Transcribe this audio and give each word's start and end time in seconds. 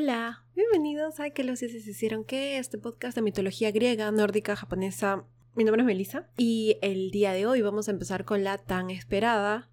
Hola, 0.00 0.44
bienvenidos 0.54 1.18
a 1.18 1.30
Que 1.30 1.42
los 1.42 1.58
dioses 1.58 1.84
hicieron 1.84 2.24
que 2.24 2.58
este 2.58 2.78
podcast 2.78 3.16
de 3.16 3.22
mitología 3.22 3.72
griega, 3.72 4.08
nórdica, 4.12 4.54
japonesa. 4.54 5.24
Mi 5.56 5.64
nombre 5.64 5.82
es 5.82 5.86
Melissa 5.86 6.28
y 6.36 6.78
el 6.82 7.10
día 7.10 7.32
de 7.32 7.46
hoy 7.46 7.62
vamos 7.62 7.88
a 7.88 7.90
empezar 7.90 8.24
con 8.24 8.44
la 8.44 8.58
tan 8.58 8.90
esperada 8.90 9.72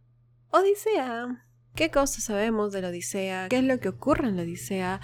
Odisea. 0.49 1.45
¿Qué 1.75 1.91
cosas 1.91 2.23
sabemos 2.23 2.73
de 2.73 2.81
la 2.81 2.87
Odisea? 2.87 3.49
¿Qué 3.49 3.57
es 3.57 3.63
lo 3.65 3.79
que 3.79 3.89
ocurre 3.89 4.27
en 4.27 4.37
la 4.37 4.41
Odisea? 4.41 4.99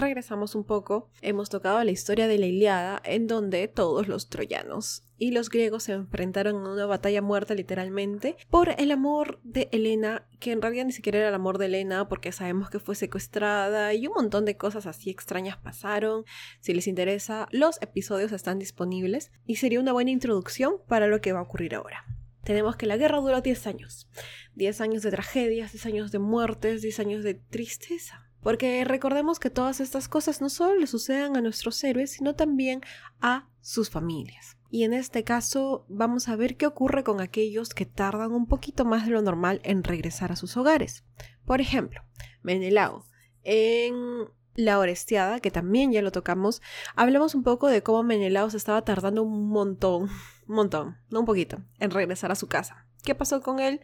Regresamos 0.00 0.54
un 0.54 0.64
poco, 0.64 1.08
hemos 1.22 1.50
tocado 1.50 1.82
la 1.84 1.90
historia 1.90 2.26
de 2.26 2.38
la 2.38 2.46
Iliada, 2.46 3.00
en 3.04 3.26
donde 3.26 3.68
todos 3.68 4.08
los 4.08 4.28
troyanos 4.28 5.04
y 5.20 5.32
los 5.32 5.50
griegos 5.50 5.84
se 5.84 5.92
enfrentaron 5.92 6.56
en 6.56 6.66
una 6.66 6.86
batalla 6.86 7.20
muerta 7.22 7.54
literalmente 7.54 8.36
por 8.48 8.70
el 8.70 8.90
amor 8.90 9.38
de 9.44 9.68
Helena, 9.70 10.26
que 10.40 10.50
en 10.50 10.62
realidad 10.62 10.86
ni 10.86 10.92
siquiera 10.92 11.18
era 11.18 11.28
el 11.28 11.34
amor 11.34 11.58
de 11.58 11.66
Helena 11.66 12.08
porque 12.08 12.32
sabemos 12.32 12.70
que 12.70 12.80
fue 12.80 12.94
secuestrada 12.94 13.92
y 13.92 14.06
un 14.06 14.14
montón 14.14 14.46
de 14.46 14.56
cosas 14.56 14.86
así 14.86 15.10
extrañas 15.10 15.58
pasaron. 15.58 16.24
Si 16.60 16.72
les 16.72 16.86
interesa, 16.86 17.46
los 17.52 17.80
episodios 17.82 18.32
están 18.32 18.58
disponibles 18.58 19.30
y 19.46 19.56
sería 19.56 19.78
una 19.78 19.92
buena 19.92 20.10
introducción 20.10 20.76
para 20.88 21.06
lo 21.06 21.20
que 21.20 21.32
va 21.32 21.40
a 21.40 21.42
ocurrir 21.42 21.74
ahora. 21.74 22.06
Tenemos 22.42 22.76
que 22.76 22.86
la 22.86 22.96
guerra 22.96 23.18
duró 23.18 23.42
10 23.42 23.66
años. 23.66 24.08
10 24.54 24.80
años 24.80 25.02
de 25.02 25.10
tragedias, 25.10 25.72
10 25.72 25.86
años 25.86 26.12
de 26.12 26.18
muertes, 26.18 26.80
10 26.80 26.98
años 27.00 27.22
de 27.22 27.34
tristeza. 27.34 28.29
Porque 28.42 28.84
recordemos 28.84 29.38
que 29.38 29.50
todas 29.50 29.80
estas 29.80 30.08
cosas 30.08 30.40
no 30.40 30.48
solo 30.48 30.78
le 30.78 30.86
suceden 30.86 31.36
a 31.36 31.40
nuestros 31.40 31.82
héroes, 31.84 32.12
sino 32.12 32.34
también 32.34 32.80
a 33.20 33.48
sus 33.60 33.90
familias. 33.90 34.56
Y 34.70 34.84
en 34.84 34.92
este 34.92 35.24
caso 35.24 35.84
vamos 35.88 36.28
a 36.28 36.36
ver 36.36 36.56
qué 36.56 36.66
ocurre 36.66 37.02
con 37.04 37.20
aquellos 37.20 37.74
que 37.74 37.86
tardan 37.86 38.32
un 38.32 38.46
poquito 38.46 38.84
más 38.84 39.04
de 39.04 39.12
lo 39.12 39.20
normal 39.20 39.60
en 39.64 39.82
regresar 39.82 40.32
a 40.32 40.36
sus 40.36 40.56
hogares. 40.56 41.04
Por 41.44 41.60
ejemplo, 41.60 42.02
Menelao. 42.42 43.04
En 43.42 44.28
la 44.54 44.78
Orestiada, 44.78 45.40
que 45.40 45.50
también 45.50 45.92
ya 45.92 46.02
lo 46.02 46.12
tocamos, 46.12 46.62
hablamos 46.94 47.34
un 47.34 47.42
poco 47.42 47.68
de 47.68 47.82
cómo 47.82 48.02
Menelao 48.02 48.50
se 48.50 48.56
estaba 48.56 48.82
tardando 48.82 49.22
un 49.22 49.48
montón, 49.48 50.02
un 50.46 50.54
montón, 50.54 50.98
no 51.10 51.20
un 51.20 51.26
poquito, 51.26 51.62
en 51.78 51.90
regresar 51.90 52.30
a 52.30 52.36
su 52.36 52.46
casa. 52.46 52.86
¿Qué 53.02 53.14
pasó 53.14 53.40
con 53.40 53.60
él? 53.60 53.80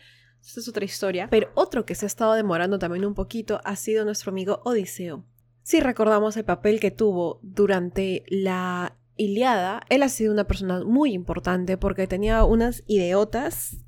Esta 0.47 0.61
es 0.61 0.69
otra 0.69 0.85
historia. 0.85 1.27
Pero 1.29 1.51
otro 1.55 1.85
que 1.85 1.97
se 1.97 2.07
ha 2.07 2.09
estado 2.09 2.35
demorando 2.35 2.79
también 2.79 3.05
un 3.05 3.15
poquito 3.15 3.61
ha 3.65 3.75
sido 3.75 4.05
nuestro 4.05 4.31
amigo 4.31 4.63
Odiseo. 4.65 5.25
Si 5.63 5.81
recordamos 5.81 6.37
el 6.37 6.45
papel 6.45 6.79
que 6.79 6.93
tuvo 6.93 7.41
durante 7.43 8.23
la 8.29 8.97
Iliada, 9.17 9.83
él 9.89 10.05
ha 10.05 10.09
sido 10.09 10.33
una 10.33 10.47
persona 10.47 10.85
muy 10.85 11.13
importante 11.15 11.77
porque 11.77 12.07
tenía 12.07 12.45
unas 12.45 12.85
idiotas 12.87 13.79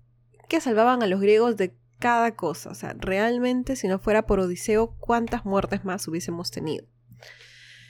que 0.49 0.61
salvaban 0.61 1.03
a 1.03 1.07
los 1.07 1.21
griegos 1.21 1.57
de 1.57 1.77
cada 2.01 2.35
cosa. 2.35 2.71
O 2.71 2.75
sea, 2.75 2.97
realmente 2.99 3.77
si 3.77 3.87
no 3.87 4.01
fuera 4.01 4.27
por 4.27 4.41
Odiseo, 4.41 4.97
¿cuántas 4.99 5.45
muertes 5.45 5.85
más 5.85 6.09
hubiésemos 6.09 6.51
tenido? 6.51 6.87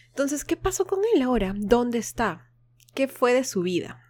Entonces, 0.08 0.44
¿qué 0.44 0.58
pasó 0.58 0.86
con 0.86 1.00
él 1.14 1.22
ahora? 1.22 1.54
¿Dónde 1.56 1.96
está? 1.96 2.50
¿Qué 2.92 3.08
fue 3.08 3.32
de 3.32 3.44
su 3.44 3.62
vida? 3.62 4.02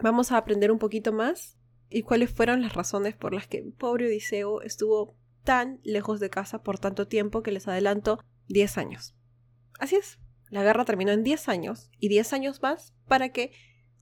Vamos 0.00 0.30
a 0.30 0.36
aprender 0.36 0.70
un 0.70 0.78
poquito 0.78 1.12
más 1.12 1.56
y 1.94 2.02
cuáles 2.02 2.30
fueron 2.30 2.60
las 2.60 2.74
razones 2.74 3.14
por 3.14 3.32
las 3.32 3.46
que 3.46 3.62
pobre 3.62 4.08
Odiseo 4.08 4.62
estuvo 4.62 5.16
tan 5.44 5.78
lejos 5.84 6.18
de 6.18 6.28
casa 6.28 6.60
por 6.60 6.80
tanto 6.80 7.06
tiempo 7.06 7.44
que 7.44 7.52
les 7.52 7.68
adelanto 7.68 8.18
10 8.48 8.78
años. 8.78 9.14
Así 9.78 9.94
es, 9.94 10.18
la 10.50 10.64
guerra 10.64 10.84
terminó 10.84 11.12
en 11.12 11.22
10 11.22 11.48
años 11.48 11.92
y 12.00 12.08
10 12.08 12.32
años 12.32 12.62
más 12.62 12.94
para 13.06 13.28
que 13.28 13.52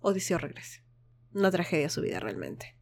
Odiseo 0.01 0.39
regrese. 0.39 0.83
Una 1.35 1.51
tragedia 1.51 1.91
su 1.91 2.01
vida 2.01 2.19
realmente. 2.19 2.79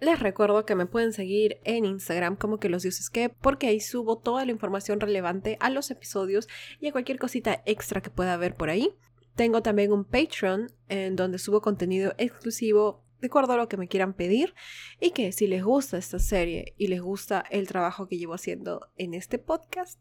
Les 0.00 0.20
recuerdo 0.20 0.66
que 0.66 0.74
me 0.74 0.84
pueden 0.84 1.14
seguir 1.14 1.58
en 1.64 1.86
Instagram 1.86 2.36
como 2.36 2.58
que 2.58 2.68
los 2.68 2.82
dioses 2.82 3.08
que, 3.08 3.30
porque 3.30 3.68
ahí 3.68 3.80
subo 3.80 4.18
toda 4.18 4.44
la 4.44 4.52
información 4.52 5.00
relevante 5.00 5.56
a 5.60 5.70
los 5.70 5.90
episodios 5.90 6.46
y 6.78 6.88
a 6.88 6.92
cualquier 6.92 7.18
cosita 7.18 7.62
extra 7.64 8.02
que 8.02 8.10
pueda 8.10 8.34
haber 8.34 8.54
por 8.54 8.68
ahí. 8.68 8.94
Tengo 9.34 9.62
también 9.62 9.92
un 9.92 10.04
Patreon 10.04 10.70
en 10.88 11.16
donde 11.16 11.38
subo 11.38 11.62
contenido 11.62 12.12
exclusivo 12.18 13.02
de 13.22 13.28
acuerdo 13.28 13.52
a 13.52 13.56
lo 13.56 13.68
que 13.68 13.76
me 13.76 13.86
quieran 13.86 14.14
pedir 14.14 14.52
y 15.00 15.12
que 15.12 15.30
si 15.30 15.46
les 15.46 15.62
gusta 15.62 15.96
esta 15.96 16.18
serie 16.18 16.74
y 16.76 16.88
les 16.88 17.00
gusta 17.00 17.44
el 17.50 17.68
trabajo 17.68 18.08
que 18.08 18.18
llevo 18.18 18.34
haciendo 18.34 18.90
en 18.96 19.14
este 19.14 19.38
podcast, 19.38 19.98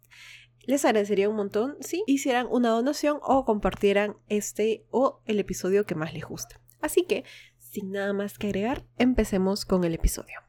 les 0.65 0.83
agradecería 0.85 1.29
un 1.29 1.35
montón 1.35 1.77
si 1.81 2.03
hicieran 2.07 2.47
una 2.49 2.69
donación 2.69 3.19
o 3.21 3.45
compartieran 3.45 4.17
este 4.27 4.87
o 4.89 5.21
el 5.25 5.39
episodio 5.39 5.85
que 5.85 5.93
más 5.93 6.13
les 6.13 6.25
gusta. 6.25 6.59
Así 6.81 7.03
que, 7.03 7.23
sin 7.59 7.91
nada 7.91 8.11
más 8.11 8.39
que 8.39 8.47
agregar, 8.47 8.85
empecemos 8.97 9.65
con 9.65 9.83
el 9.83 9.93
episodio. 9.93 10.39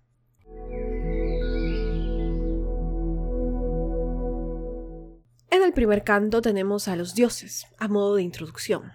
En 5.50 5.62
el 5.62 5.74
primer 5.74 6.04
canto 6.04 6.40
tenemos 6.40 6.88
a 6.88 6.96
los 6.96 7.14
dioses, 7.14 7.66
a 7.78 7.86
modo 7.86 8.14
de 8.14 8.22
introducción. 8.22 8.92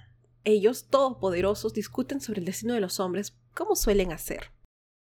Ellos, 0.50 0.88
todopoderosos, 0.88 1.74
discuten 1.74 2.22
sobre 2.22 2.40
el 2.40 2.46
destino 2.46 2.74
de 2.74 2.80
los 2.80 3.02
hombres 3.02 3.36
como 3.54 3.76
suelen 3.76 4.14
hacer, 4.14 4.54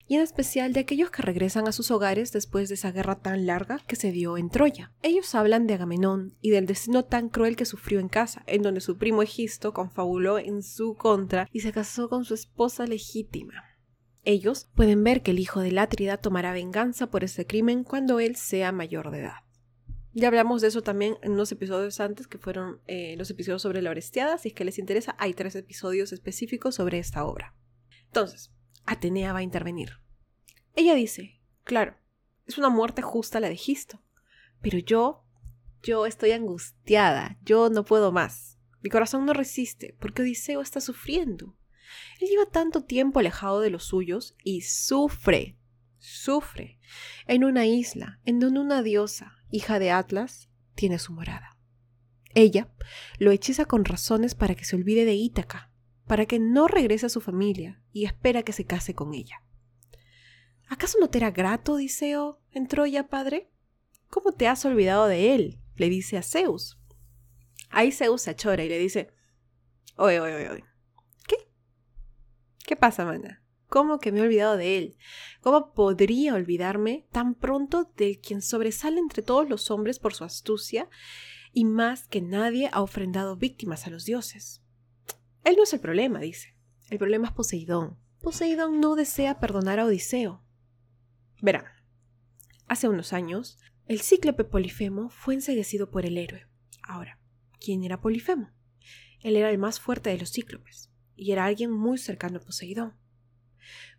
y 0.05 0.13
en 0.13 0.21
especial 0.21 0.71
de 0.71 0.81
aquellos 0.81 1.09
que 1.09 1.23
regresan 1.23 1.67
a 1.67 1.71
sus 1.71 1.89
hogares 1.89 2.31
después 2.31 2.69
de 2.69 2.75
esa 2.75 2.91
guerra 2.91 3.23
tan 3.23 3.47
larga 3.47 3.79
que 3.87 3.95
se 3.95 4.11
dio 4.11 4.37
en 4.37 4.51
Troya. 4.51 4.93
Ellos 5.01 5.33
hablan 5.33 5.65
de 5.65 5.73
Agamenón 5.73 6.37
y 6.41 6.51
del 6.51 6.67
destino 6.67 7.05
tan 7.05 7.29
cruel 7.29 7.55
que 7.55 7.65
sufrió 7.65 7.99
en 7.99 8.07
casa, 8.07 8.43
en 8.45 8.61
donde 8.61 8.81
su 8.81 8.99
primo 8.99 9.23
Egisto 9.23 9.73
confabuló 9.73 10.37
en 10.37 10.61
su 10.61 10.93
contra 10.93 11.49
y 11.51 11.61
se 11.61 11.71
casó 11.71 12.07
con 12.07 12.23
su 12.23 12.35
esposa 12.35 12.85
legítima. 12.85 13.63
Ellos 14.23 14.69
pueden 14.75 15.03
ver 15.03 15.23
que 15.23 15.31
el 15.31 15.39
hijo 15.39 15.61
de 15.61 15.71
Látrida 15.71 16.17
tomará 16.17 16.53
venganza 16.53 17.09
por 17.09 17.23
ese 17.23 17.47
crimen 17.47 17.83
cuando 17.83 18.19
él 18.19 18.35
sea 18.35 18.71
mayor 18.71 19.09
de 19.09 19.21
edad. 19.21 19.37
Ya 20.13 20.27
hablamos 20.27 20.61
de 20.61 20.67
eso 20.67 20.81
también 20.81 21.17
en 21.21 21.31
unos 21.33 21.51
episodios 21.51 21.99
antes, 21.99 22.27
que 22.27 22.37
fueron 22.37 22.81
eh, 22.87 23.15
los 23.17 23.29
episodios 23.29 23.61
sobre 23.61 23.81
la 23.81 23.91
Orestiada. 23.91 24.37
Si 24.37 24.49
es 24.49 24.53
que 24.53 24.65
les 24.65 24.77
interesa, 24.77 25.15
hay 25.17 25.33
tres 25.33 25.55
episodios 25.55 26.11
específicos 26.11 26.75
sobre 26.75 26.99
esta 26.99 27.23
obra. 27.23 27.55
Entonces, 28.07 28.51
Atenea 28.85 29.31
va 29.31 29.39
a 29.39 29.43
intervenir. 29.43 29.99
Ella 30.75 30.95
dice, 30.95 31.39
claro, 31.63 31.95
es 32.45 32.57
una 32.57 32.69
muerte 32.69 33.01
justa 33.01 33.39
la 33.39 33.47
de 33.47 33.55
Gisto, 33.55 34.03
pero 34.61 34.79
yo, 34.79 35.23
yo 35.81 36.05
estoy 36.05 36.31
angustiada, 36.31 37.37
yo 37.43 37.69
no 37.69 37.85
puedo 37.85 38.11
más. 38.11 38.57
Mi 38.81 38.89
corazón 38.89 39.25
no 39.25 39.33
resiste, 39.33 39.95
porque 39.99 40.23
Odiseo 40.23 40.61
está 40.61 40.81
sufriendo. 40.81 41.55
Él 42.19 42.29
lleva 42.29 42.45
tanto 42.45 42.83
tiempo 42.83 43.19
alejado 43.19 43.61
de 43.61 43.69
los 43.69 43.85
suyos 43.85 44.35
y 44.43 44.61
sufre, 44.61 45.57
sufre, 45.99 46.79
en 47.27 47.43
una 47.43 47.65
isla 47.65 48.19
en 48.25 48.39
donde 48.39 48.59
una 48.59 48.81
diosa, 48.81 49.37
hija 49.51 49.79
de 49.79 49.91
Atlas, 49.91 50.49
tiene 50.75 50.99
su 50.99 51.13
morada. 51.13 51.57
Ella 52.33 52.71
lo 53.19 53.31
hechiza 53.31 53.65
con 53.65 53.85
razones 53.85 54.35
para 54.35 54.55
que 54.55 54.65
se 54.65 54.75
olvide 54.75 55.05
de 55.05 55.13
Ítaca, 55.13 55.71
para 56.07 56.25
que 56.25 56.39
no 56.39 56.67
regrese 56.67 57.05
a 57.05 57.09
su 57.09 57.21
familia 57.21 57.83
y 57.91 58.05
espera 58.05 58.43
que 58.43 58.53
se 58.53 58.65
case 58.65 58.95
con 58.95 59.13
ella. 59.13 59.43
¿Acaso 60.67 60.97
no 60.99 61.09
te 61.09 61.17
era 61.17 61.31
grato, 61.31 61.73
Odiseo, 61.73 62.41
en 62.51 62.67
Troya, 62.67 63.09
padre? 63.09 63.51
¿Cómo 64.09 64.31
te 64.31 64.47
has 64.47 64.63
olvidado 64.65 65.07
de 65.07 65.35
él? 65.35 65.59
le 65.75 65.89
dice 65.89 66.17
a 66.17 66.21
Zeus. 66.21 66.79
Ahí 67.69 67.91
Zeus 67.91 68.21
se 68.21 68.29
achora 68.29 68.63
y 68.63 68.69
le 68.69 68.77
dice, 68.77 69.11
oye, 69.95 70.19
oye, 70.19 70.49
oye, 70.49 70.63
¿qué? 71.27 71.37
¿Qué 72.65 72.75
pasa, 72.75 73.03
mana? 73.03 73.40
¿Cómo 73.71 73.99
que 73.99 74.11
me 74.11 74.19
he 74.19 74.23
olvidado 74.23 74.57
de 74.57 74.77
él? 74.77 74.97
¿Cómo 75.39 75.71
podría 75.71 76.35
olvidarme 76.35 77.07
tan 77.13 77.35
pronto 77.35 77.89
de 77.95 78.19
quien 78.19 78.41
sobresale 78.41 78.99
entre 78.99 79.23
todos 79.23 79.47
los 79.47 79.71
hombres 79.71 79.97
por 79.97 80.13
su 80.13 80.25
astucia 80.25 80.89
y 81.53 81.63
más 81.63 82.05
que 82.09 82.19
nadie 82.21 82.69
ha 82.73 82.81
ofrendado 82.81 83.37
víctimas 83.37 83.87
a 83.87 83.89
los 83.89 84.03
dioses? 84.03 84.61
Él 85.45 85.55
no 85.55 85.63
es 85.63 85.71
el 85.71 85.79
problema, 85.79 86.19
dice. 86.19 86.53
El 86.89 86.97
problema 86.97 87.29
es 87.29 87.33
Poseidón. 87.33 87.97
Poseidón 88.21 88.81
no 88.81 88.95
desea 88.95 89.39
perdonar 89.39 89.79
a 89.79 89.85
Odiseo. 89.85 90.43
Verán, 91.41 91.63
hace 92.67 92.89
unos 92.89 93.13
años, 93.13 93.57
el 93.85 94.01
cíclope 94.01 94.43
Polifemo 94.43 95.09
fue 95.11 95.33
enseguecido 95.33 95.89
por 95.91 96.05
el 96.05 96.17
héroe. 96.17 96.45
Ahora, 96.83 97.21
¿quién 97.61 97.85
era 97.85 98.01
Polifemo? 98.01 98.51
Él 99.21 99.37
era 99.37 99.49
el 99.49 99.57
más 99.57 99.79
fuerte 99.79 100.09
de 100.09 100.17
los 100.17 100.33
cíclopes, 100.33 100.91
y 101.15 101.31
era 101.31 101.45
alguien 101.45 101.71
muy 101.71 101.97
cercano 101.97 102.39
a 102.39 102.41
Poseidón. 102.41 102.99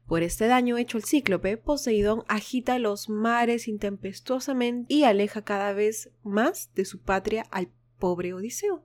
Por 0.07 0.23
este 0.23 0.47
daño 0.47 0.77
hecho 0.79 0.99
al 0.99 1.05
cíclope, 1.05 1.57
Poseidón 1.57 2.25
agita 2.29 2.79
los 2.79 3.09
mares 3.09 3.69
intempestuosamente 3.69 4.93
y 4.93 5.05
aleja 5.05 5.43
cada 5.43 5.73
vez 5.73 6.11
más 6.23 6.71
de 6.75 6.85
su 6.85 7.01
patria 7.01 7.47
al 7.51 7.71
pobre 7.99 8.35
Odiseo. 8.35 8.85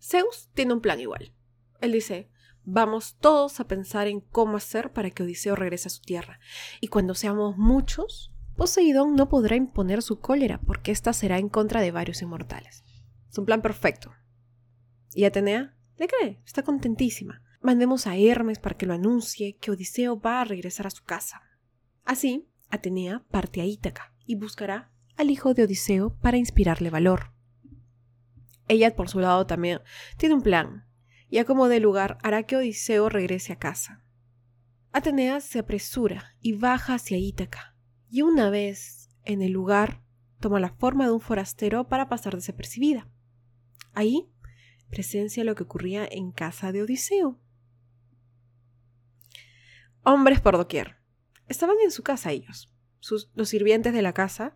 Zeus 0.00 0.50
tiene 0.54 0.74
un 0.74 0.80
plan 0.80 1.00
igual. 1.00 1.32
Él 1.80 1.92
dice, 1.92 2.28
vamos 2.64 3.16
todos 3.20 3.60
a 3.60 3.68
pensar 3.68 4.06
en 4.08 4.20
cómo 4.20 4.56
hacer 4.56 4.92
para 4.92 5.10
que 5.10 5.22
Odiseo 5.22 5.54
regrese 5.54 5.88
a 5.88 5.90
su 5.90 6.02
tierra. 6.02 6.40
Y 6.80 6.88
cuando 6.88 7.14
seamos 7.14 7.56
muchos, 7.56 8.32
Poseidón 8.56 9.14
no 9.14 9.28
podrá 9.28 9.56
imponer 9.56 10.02
su 10.02 10.20
cólera 10.20 10.60
porque 10.60 10.92
ésta 10.92 11.12
será 11.12 11.38
en 11.38 11.48
contra 11.48 11.80
de 11.80 11.90
varios 11.90 12.20
inmortales. 12.22 12.84
Es 13.30 13.38
un 13.38 13.46
plan 13.46 13.62
perfecto. 13.62 14.12
Y 15.14 15.24
Atenea 15.24 15.74
le 15.96 16.08
cree, 16.08 16.42
está 16.44 16.62
contentísima. 16.62 17.42
Mandemos 17.62 18.06
a 18.06 18.16
Hermes 18.16 18.58
para 18.58 18.76
que 18.76 18.86
lo 18.86 18.94
anuncie 18.94 19.56
que 19.56 19.70
Odiseo 19.70 20.20
va 20.20 20.40
a 20.40 20.44
regresar 20.44 20.86
a 20.86 20.90
su 20.90 21.04
casa. 21.04 21.42
Así, 22.04 22.48
Atenea 22.70 23.22
parte 23.30 23.60
a 23.60 23.66
Ítaca 23.66 24.14
y 24.26 24.34
buscará 24.34 24.90
al 25.16 25.30
hijo 25.30 25.54
de 25.54 25.64
Odiseo 25.64 26.16
para 26.20 26.38
inspirarle 26.38 26.90
valor. 26.90 27.32
Ella, 28.66 28.96
por 28.96 29.08
su 29.08 29.20
lado, 29.20 29.46
también 29.46 29.80
tiene 30.16 30.34
un 30.34 30.42
plan, 30.42 30.86
y 31.28 31.38
a 31.38 31.44
como 31.44 31.68
de 31.68 31.80
lugar 31.80 32.18
hará 32.22 32.44
que 32.44 32.56
Odiseo 32.56 33.08
regrese 33.08 33.52
a 33.52 33.58
casa. 33.58 34.02
Atenea 34.92 35.40
se 35.40 35.58
apresura 35.58 36.36
y 36.40 36.54
baja 36.54 36.94
hacia 36.94 37.18
Ítaca, 37.18 37.76
y 38.10 38.22
una 38.22 38.50
vez 38.50 39.10
en 39.24 39.42
el 39.42 39.52
lugar 39.52 40.02
toma 40.40 40.60
la 40.60 40.70
forma 40.70 41.06
de 41.06 41.12
un 41.12 41.20
forastero 41.20 41.88
para 41.88 42.08
pasar 42.08 42.34
desapercibida. 42.34 43.08
Ahí 43.92 44.28
presencia 44.90 45.44
lo 45.44 45.54
que 45.54 45.62
ocurría 45.62 46.06
en 46.10 46.32
casa 46.32 46.72
de 46.72 46.82
Odiseo. 46.82 47.38
Hombres 50.04 50.40
por 50.40 50.56
doquier. 50.56 50.96
Estaban 51.48 51.76
en 51.82 51.90
su 51.90 52.02
casa 52.02 52.32
ellos. 52.32 52.70
los 53.34 53.48
sirvientes 53.48 53.92
de 53.92 54.02
la 54.02 54.12
casa 54.12 54.54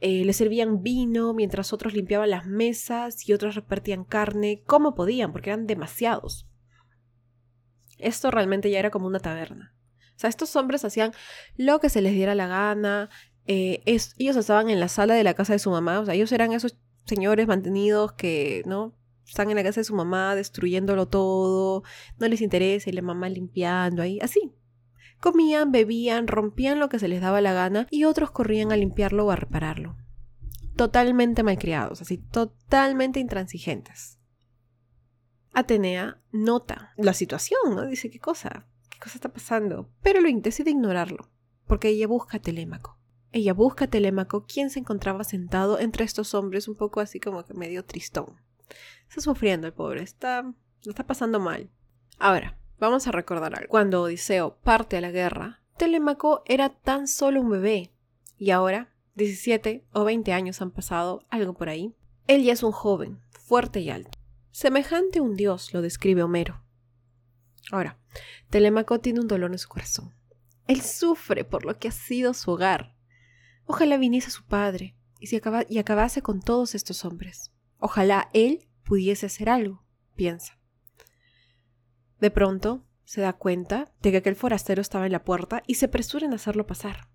eh, 0.00 0.24
le 0.24 0.32
servían 0.32 0.82
vino 0.82 1.32
mientras 1.32 1.72
otros 1.72 1.94
limpiaban 1.94 2.30
las 2.30 2.46
mesas 2.46 3.28
y 3.28 3.32
otros 3.32 3.54
repartían 3.54 4.04
carne 4.04 4.62
como 4.66 4.94
podían 4.94 5.32
porque 5.32 5.50
eran 5.50 5.66
demasiados. 5.66 6.46
Esto 7.98 8.30
realmente 8.30 8.70
ya 8.70 8.80
era 8.80 8.90
como 8.90 9.06
una 9.06 9.20
taberna. 9.20 9.74
O 10.16 10.18
sea, 10.18 10.28
estos 10.30 10.54
hombres 10.56 10.84
hacían 10.84 11.12
lo 11.56 11.80
que 11.80 11.88
se 11.88 12.00
les 12.00 12.12
diera 12.12 12.34
la 12.34 12.46
gana. 12.46 13.08
Eh, 13.46 13.82
ellos 13.86 14.36
estaban 14.36 14.70
en 14.70 14.80
la 14.80 14.88
sala 14.88 15.14
de 15.14 15.24
la 15.24 15.34
casa 15.34 15.52
de 15.52 15.58
su 15.58 15.70
mamá. 15.70 16.00
O 16.00 16.04
sea, 16.04 16.14
ellos 16.14 16.32
eran 16.32 16.52
esos 16.52 16.78
señores 17.04 17.46
mantenidos 17.46 18.12
que, 18.12 18.62
¿no? 18.66 18.96
Están 19.26 19.50
en 19.50 19.56
la 19.56 19.62
casa 19.62 19.80
de 19.80 19.84
su 19.84 19.94
mamá 19.94 20.34
destruyéndolo 20.34 21.08
todo. 21.08 21.82
No 22.18 22.28
les 22.28 22.42
interesa 22.42 22.90
y 22.90 22.92
la 22.92 23.02
mamá 23.02 23.28
limpiando 23.28 24.02
ahí. 24.02 24.18
Así. 24.20 24.52
Comían, 25.24 25.72
bebían, 25.72 26.26
rompían 26.26 26.78
lo 26.78 26.90
que 26.90 26.98
se 26.98 27.08
les 27.08 27.22
daba 27.22 27.40
la 27.40 27.54
gana 27.54 27.86
y 27.90 28.04
otros 28.04 28.30
corrían 28.30 28.72
a 28.72 28.76
limpiarlo 28.76 29.24
o 29.24 29.30
a 29.30 29.36
repararlo. 29.36 29.96
Totalmente 30.76 31.42
malcriados, 31.42 32.02
así, 32.02 32.18
totalmente 32.18 33.20
intransigentes. 33.20 34.18
Atenea 35.54 36.20
nota 36.30 36.92
la 36.98 37.14
situación, 37.14 37.74
¿no? 37.74 37.86
Dice, 37.86 38.10
¿qué 38.10 38.18
cosa? 38.18 38.68
¿Qué 38.90 38.98
cosa 38.98 39.14
está 39.14 39.30
pasando? 39.30 39.88
Pero 40.02 40.20
lo 40.20 40.28
decide 40.40 40.72
ignorarlo, 40.72 41.30
porque 41.66 41.88
ella 41.88 42.06
busca 42.06 42.36
a 42.36 42.42
Telémaco. 42.42 43.00
Ella 43.32 43.54
busca 43.54 43.86
a 43.86 43.88
Telémaco, 43.88 44.44
quien 44.44 44.68
se 44.68 44.80
encontraba 44.80 45.24
sentado 45.24 45.78
entre 45.78 46.04
estos 46.04 46.34
hombres, 46.34 46.68
un 46.68 46.76
poco 46.76 47.00
así 47.00 47.18
como 47.18 47.46
que 47.46 47.54
medio 47.54 47.82
tristón. 47.86 48.42
Está 49.08 49.22
sufriendo 49.22 49.66
el 49.66 49.72
pobre, 49.72 50.02
está, 50.02 50.52
está 50.84 51.06
pasando 51.06 51.40
mal. 51.40 51.70
Ahora, 52.18 52.58
Vamos 52.78 53.06
a 53.06 53.12
recordar 53.12 53.54
algo. 53.54 53.68
Cuando 53.68 54.02
Odiseo 54.02 54.56
parte 54.56 54.96
a 54.96 55.00
la 55.00 55.10
guerra, 55.10 55.62
Telémaco 55.76 56.42
era 56.46 56.68
tan 56.68 57.08
solo 57.08 57.40
un 57.40 57.50
bebé. 57.50 57.92
Y 58.38 58.50
ahora, 58.50 58.92
17 59.14 59.84
o 59.92 60.04
20 60.04 60.32
años 60.32 60.60
han 60.60 60.70
pasado, 60.70 61.24
algo 61.30 61.54
por 61.54 61.68
ahí. 61.68 61.94
Él 62.26 62.42
ya 62.42 62.52
es 62.52 62.62
un 62.62 62.72
joven, 62.72 63.20
fuerte 63.30 63.80
y 63.80 63.90
alto. 63.90 64.18
Semejante 64.50 65.18
a 65.18 65.22
un 65.22 65.36
dios, 65.36 65.72
lo 65.72 65.82
describe 65.82 66.22
Homero. 66.22 66.62
Ahora, 67.70 67.98
Telémaco 68.50 69.00
tiene 69.00 69.20
un 69.20 69.28
dolor 69.28 69.52
en 69.52 69.58
su 69.58 69.68
corazón. 69.68 70.14
Él 70.66 70.80
sufre 70.80 71.44
por 71.44 71.64
lo 71.64 71.78
que 71.78 71.88
ha 71.88 71.92
sido 71.92 72.34
su 72.34 72.50
hogar. 72.50 72.94
Ojalá 73.66 73.96
viniese 73.96 74.30
su 74.30 74.44
padre 74.44 74.96
y, 75.18 75.26
se 75.26 75.42
y 75.68 75.78
acabase 75.78 76.22
con 76.22 76.40
todos 76.40 76.74
estos 76.74 77.04
hombres. 77.04 77.52
Ojalá 77.78 78.30
él 78.32 78.68
pudiese 78.84 79.26
hacer 79.26 79.48
algo, 79.48 79.84
piensa. 80.14 80.58
De 82.20 82.30
pronto, 82.30 82.84
se 83.04 83.20
da 83.20 83.32
cuenta 83.34 83.92
de 84.02 84.10
que 84.10 84.18
aquel 84.18 84.36
forastero 84.36 84.80
estaba 84.80 85.06
en 85.06 85.12
la 85.12 85.24
puerta 85.24 85.62
y 85.66 85.74
se 85.74 85.86
apresura 85.86 86.26
en 86.26 86.34
hacerlo 86.34 86.66
pasar. 86.66 87.08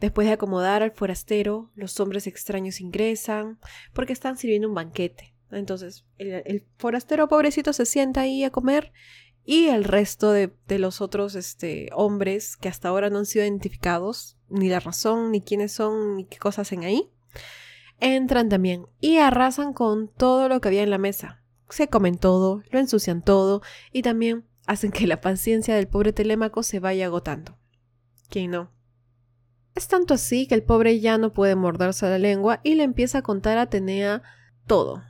Después 0.00 0.26
de 0.26 0.34
acomodar 0.34 0.82
al 0.82 0.92
forastero, 0.92 1.70
los 1.74 1.98
hombres 2.00 2.26
extraños 2.26 2.80
ingresan 2.80 3.58
porque 3.94 4.12
están 4.12 4.36
sirviendo 4.36 4.68
un 4.68 4.74
banquete. 4.74 5.34
Entonces, 5.50 6.04
el, 6.18 6.66
forastero 6.76 7.28
pobrecito 7.28 7.72
se 7.72 7.86
sienta 7.86 8.22
ahí 8.22 8.44
a 8.44 8.50
comer 8.50 8.92
y 9.44 9.68
el 9.68 9.84
resto 9.84 10.32
de, 10.32 10.52
los 10.68 11.00
otros 11.00 11.34
este, 11.34 11.88
hombres 11.94 12.56
que 12.56 12.68
hasta 12.68 12.88
ahora 12.88 13.10
no 13.10 13.18
han 13.18 13.26
sido 13.26 13.44
identificados, 13.44 14.36
ni 14.48 14.68
la 14.68 14.80
razón, 14.80 15.30
ni 15.30 15.40
quiénes 15.40 15.72
son, 15.72 16.16
ni 16.16 16.24
qué 16.26 16.36
cosas 16.36 16.66
hacen 16.66 16.84
ahí, 16.84 17.10
entran 18.00 18.48
también 18.48 18.86
y 19.00 19.18
arrasan 19.18 19.72
con 19.72 20.08
todo 20.08 20.48
lo 20.48 20.60
que 20.60 20.68
había 20.68 20.82
en 20.82 20.90
la 20.90 20.98
mesa 20.98 21.45
se 21.68 21.88
comen 21.88 22.18
todo, 22.18 22.62
lo 22.70 22.78
ensucian 22.78 23.22
todo 23.22 23.62
y 23.92 24.02
también 24.02 24.44
hacen 24.66 24.92
que 24.92 25.06
la 25.06 25.20
paciencia 25.20 25.74
del 25.74 25.88
pobre 25.88 26.12
Telémaco 26.12 26.62
se 26.62 26.80
vaya 26.80 27.06
agotando. 27.06 27.58
¿Quién 28.28 28.50
no? 28.50 28.72
Es 29.74 29.88
tanto 29.88 30.14
así 30.14 30.46
que 30.46 30.54
el 30.54 30.62
pobre 30.62 31.00
ya 31.00 31.18
no 31.18 31.32
puede 31.32 31.54
morderse 31.54 32.08
la 32.08 32.18
lengua 32.18 32.60
y 32.64 32.74
le 32.74 32.82
empieza 32.82 33.18
a 33.18 33.22
contar 33.22 33.58
a 33.58 33.62
Atenea 33.62 34.22
todo. 34.66 35.02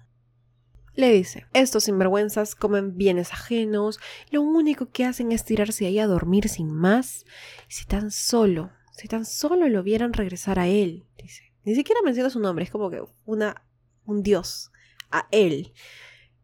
Le 0.94 1.12
dice, 1.12 1.46
estos 1.52 1.84
sinvergüenzas 1.84 2.54
comen 2.54 2.96
bienes 2.96 3.32
ajenos, 3.32 4.00
lo 4.30 4.40
único 4.40 4.90
que 4.90 5.04
hacen 5.04 5.30
es 5.30 5.44
tirarse 5.44 5.86
ahí 5.86 5.98
a 5.98 6.06
dormir 6.06 6.48
sin 6.48 6.72
más. 6.72 7.26
Si 7.68 7.84
tan 7.84 8.10
solo, 8.10 8.70
si 8.92 9.06
tan 9.06 9.26
solo 9.26 9.68
lo 9.68 9.82
vieran 9.82 10.14
regresar 10.14 10.58
a 10.58 10.68
él, 10.68 11.04
dice. 11.18 11.52
Ni 11.64 11.74
siquiera 11.74 12.00
menciona 12.02 12.30
su 12.30 12.40
nombre, 12.40 12.64
es 12.64 12.70
como 12.70 12.90
que 12.90 13.02
una, 13.26 13.62
un 14.06 14.22
dios, 14.22 14.72
a 15.10 15.28
él. 15.32 15.72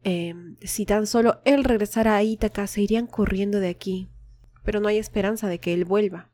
Em, 0.04 0.56
si 0.62 0.84
tan 0.84 1.06
solo 1.06 1.40
él 1.44 1.64
regresara 1.64 2.16
a 2.16 2.22
Ítaca, 2.22 2.66
se 2.66 2.82
irían 2.82 3.06
corriendo 3.06 3.60
de 3.60 3.68
aquí. 3.68 4.08
Pero 4.64 4.80
no 4.80 4.88
hay 4.88 4.98
esperanza 4.98 5.48
de 5.48 5.58
que 5.58 5.74
él 5.74 5.84
vuelva. 5.84 6.30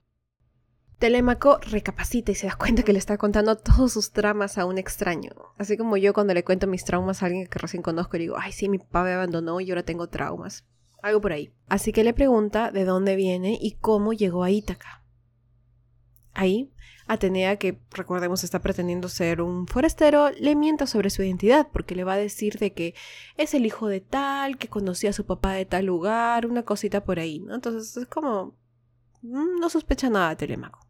Telémaco 0.98 1.58
recapacita 1.58 2.32
y 2.32 2.34
se 2.34 2.48
da 2.48 2.56
cuenta 2.56 2.82
que 2.82 2.92
le 2.92 2.98
está 2.98 3.18
contando 3.18 3.56
todos 3.56 3.92
sus 3.92 4.10
traumas 4.10 4.58
a 4.58 4.64
un 4.64 4.78
extraño. 4.78 5.30
Así 5.56 5.76
como 5.76 5.96
yo 5.96 6.12
cuando 6.12 6.34
le 6.34 6.42
cuento 6.42 6.66
mis 6.66 6.84
traumas 6.84 7.22
a 7.22 7.26
alguien 7.26 7.46
que 7.46 7.58
recién 7.58 7.84
conozco 7.84 8.16
y 8.16 8.20
digo, 8.20 8.36
ay, 8.36 8.50
sí, 8.50 8.68
mi 8.68 8.78
papá 8.78 9.04
me 9.04 9.12
abandonó 9.12 9.60
y 9.60 9.70
ahora 9.70 9.84
tengo 9.84 10.08
traumas. 10.08 10.64
Algo 11.00 11.20
por 11.20 11.32
ahí. 11.32 11.52
Así 11.68 11.92
que 11.92 12.02
le 12.02 12.14
pregunta 12.14 12.72
de 12.72 12.84
dónde 12.84 13.14
viene 13.14 13.56
y 13.60 13.76
cómo 13.80 14.12
llegó 14.12 14.42
a 14.42 14.50
Ítaca. 14.50 15.04
Ahí 16.38 16.70
Atenea, 17.08 17.56
que 17.56 17.80
recordemos 17.90 18.44
está 18.44 18.60
pretendiendo 18.60 19.08
ser 19.08 19.40
un 19.40 19.66
forastero, 19.66 20.30
le 20.38 20.54
mienta 20.54 20.86
sobre 20.86 21.10
su 21.10 21.22
identidad 21.22 21.66
porque 21.72 21.96
le 21.96 22.04
va 22.04 22.12
a 22.12 22.18
decir 22.18 22.58
de 22.58 22.74
que 22.74 22.94
es 23.38 23.54
el 23.54 23.66
hijo 23.66 23.88
de 23.88 24.02
tal, 24.02 24.56
que 24.56 24.68
conocía 24.68 25.10
a 25.10 25.14
su 25.14 25.24
papá 25.24 25.54
de 25.54 25.64
tal 25.64 25.86
lugar, 25.86 26.46
una 26.46 26.64
cosita 26.64 27.04
por 27.04 27.18
ahí, 27.18 27.40
¿no? 27.40 27.54
Entonces 27.54 27.96
es 27.96 28.06
como... 28.06 28.56
Mm, 29.22 29.58
no 29.58 29.70
sospecha 29.70 30.10
nada 30.10 30.28
de 30.28 30.36
Telemaco. 30.36 30.86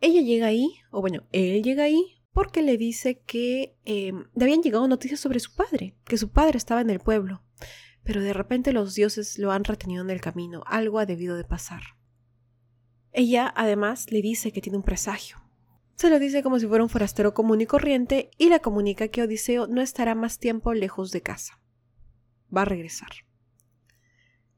Ella 0.00 0.22
llega 0.22 0.46
ahí, 0.46 0.76
o 0.90 1.00
bueno, 1.00 1.24
él 1.32 1.62
llega 1.62 1.82
ahí 1.82 2.22
porque 2.32 2.62
le 2.62 2.78
dice 2.78 3.20
que 3.26 3.76
em, 3.84 4.24
le 4.34 4.44
habían 4.44 4.62
llegado 4.62 4.86
noticias 4.88 5.20
sobre 5.20 5.40
su 5.40 5.54
padre, 5.54 5.96
que 6.04 6.16
su 6.16 6.30
padre 6.30 6.58
estaba 6.58 6.80
en 6.80 6.90
el 6.90 7.00
pueblo, 7.00 7.42
pero 8.04 8.22
de 8.22 8.32
repente 8.32 8.72
los 8.72 8.94
dioses 8.94 9.38
lo 9.38 9.50
han 9.50 9.64
retenido 9.64 10.02
en 10.02 10.10
el 10.10 10.20
camino, 10.20 10.62
algo 10.66 11.00
ha 11.00 11.06
debido 11.06 11.36
de 11.36 11.44
pasar. 11.44 11.82
Ella 13.12 13.52
además 13.56 14.10
le 14.10 14.22
dice 14.22 14.52
que 14.52 14.60
tiene 14.60 14.78
un 14.78 14.84
presagio. 14.84 15.36
Se 15.96 16.08
lo 16.08 16.18
dice 16.18 16.42
como 16.42 16.58
si 16.58 16.66
fuera 16.66 16.82
un 16.82 16.90
forastero 16.90 17.34
común 17.34 17.60
y 17.60 17.66
corriente 17.66 18.30
y 18.38 18.48
le 18.48 18.60
comunica 18.60 19.08
que 19.08 19.22
Odiseo 19.22 19.66
no 19.66 19.82
estará 19.82 20.14
más 20.14 20.38
tiempo 20.38 20.72
lejos 20.72 21.12
de 21.12 21.20
casa. 21.20 21.60
Va 22.54 22.62
a 22.62 22.66
regresar. 22.66 23.10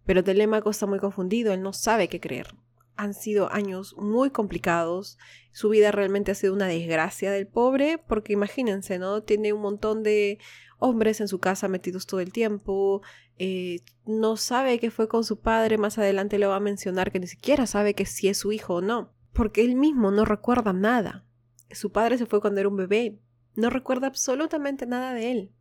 Pero 0.07 0.23
Telémaco 0.23 0.71
está 0.71 0.87
muy 0.87 1.01
confundido, 1.01 1.53
él 1.53 1.63
no 1.63 1.73
sabe 1.73 2.09
qué 2.09 2.21
creer. 2.21 2.55
Han 2.97 3.13
sido 3.13 3.53
años 3.53 3.97
muy 3.99 4.31
complicados, 4.31 5.19
su 5.53 5.69
vida 5.69 5.91
realmente 5.91 6.31
ha 6.31 6.37
sido 6.37 6.55
una 6.55 6.67
desgracia 6.67 7.33
del 7.33 7.49
pobre, 7.49 7.99
porque 7.99 8.33
imagínense, 8.33 8.99
¿no? 8.99 9.23
Tiene 9.23 9.53
un 9.53 9.63
montón 9.63 10.05
de 10.05 10.39
hombres 10.79 11.21
en 11.21 11.29
su 11.29 11.41
casa 11.41 11.67
metidos 11.67 12.07
todo 12.07 12.21
el 12.21 12.33
tiempo, 12.33 13.03
eh, 13.39 13.81
no 14.07 14.37
sabe 14.37 14.79
qué 14.79 14.91
fue 14.91 15.09
con 15.09 15.25
su 15.25 15.41
padre, 15.41 15.79
más 15.79 15.99
adelante 15.99 16.39
le 16.39 16.47
va 16.47 16.57
a 16.57 16.61
mencionar 16.61 17.11
que 17.11 17.21
ni 17.21 17.27
siquiera 17.27 17.67
sabe 17.67 17.95
que 17.95 18.07
si 18.07 18.29
es 18.29 18.39
su 18.39 18.53
hijo 18.53 18.75
o 18.75 18.81
no, 18.81 19.13
porque 19.33 19.65
él 19.65 19.75
mismo 19.75 20.11
no 20.11 20.25
recuerda 20.25 20.73
nada. 20.73 21.25
Su 21.71 21.91
padre 21.91 22.19
se 22.19 22.27
fue 22.27 22.41
cuando 22.41 22.61
era 22.61 22.69
un 22.69 22.77
bebé, 22.77 23.19
no 23.57 23.71
recuerda 23.71 24.07
absolutamente 24.07 24.87
nada 24.87 25.15
de 25.15 25.33
él. 25.33 25.53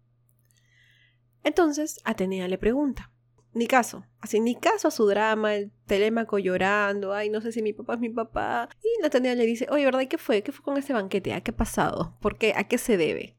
Entonces 1.44 2.00
Atenea 2.03 2.48
le 2.48 2.58
pregunta, 2.58 3.12
ni 3.53 3.68
caso, 3.68 4.06
así 4.20 4.39
ni 4.39 4.56
caso 4.56 4.88
a 4.88 4.92
su 4.92 5.06
drama, 5.06 5.56
el 5.56 5.72
telémaco 5.86 6.39
llorando, 6.39 7.13
ay, 7.13 7.30
no 7.30 7.42
sé 7.42 7.51
si 7.51 7.62
mi 7.62 7.74
papá 7.74 7.96
es 7.96 8.00
mi 8.00 8.10
papá. 8.10 8.70
Y 8.82 9.06
Atenea 9.06 9.36
le 9.36 9.46
dice, 9.46 9.68
oye, 9.70 9.86
¿verdad? 9.86 10.08
¿Qué 10.08 10.18
fue? 10.18 10.42
¿Qué 10.42 10.51
fue 10.51 10.63
con 10.63 10.77
ese 10.77 10.94
banquete? 10.94 11.34
¿A 11.34 11.42
qué 11.42 11.51
ha 11.51 11.56
pasado? 11.56 12.18
¿Por 12.20 12.38
qué? 12.38 12.53
¿A 12.56 12.68
qué 12.68 12.77
se 12.77 12.98
debe? 12.98 13.36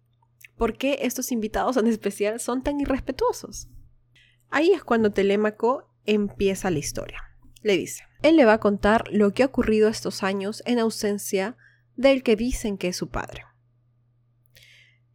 ¿Por 0.56 0.76
qué 0.76 0.98
estos 1.02 1.32
invitados 1.32 1.76
en 1.76 1.88
especial 1.88 2.38
son 2.38 2.62
tan 2.62 2.80
irrespetuosos? 2.80 3.68
Ahí 4.50 4.72
es 4.72 4.84
cuando 4.84 5.10
Telémaco 5.10 5.88
empieza 6.06 6.70
la 6.70 6.78
historia. 6.78 7.18
Le 7.62 7.76
dice, 7.76 8.04
él 8.22 8.36
le 8.36 8.44
va 8.44 8.54
a 8.54 8.60
contar 8.60 9.04
lo 9.10 9.32
que 9.32 9.42
ha 9.42 9.46
ocurrido 9.46 9.88
estos 9.88 10.22
años 10.22 10.62
en 10.66 10.78
ausencia 10.78 11.56
del 11.96 12.22
que 12.22 12.36
dicen 12.36 12.78
que 12.78 12.88
es 12.88 12.96
su 12.96 13.08
padre. 13.08 13.44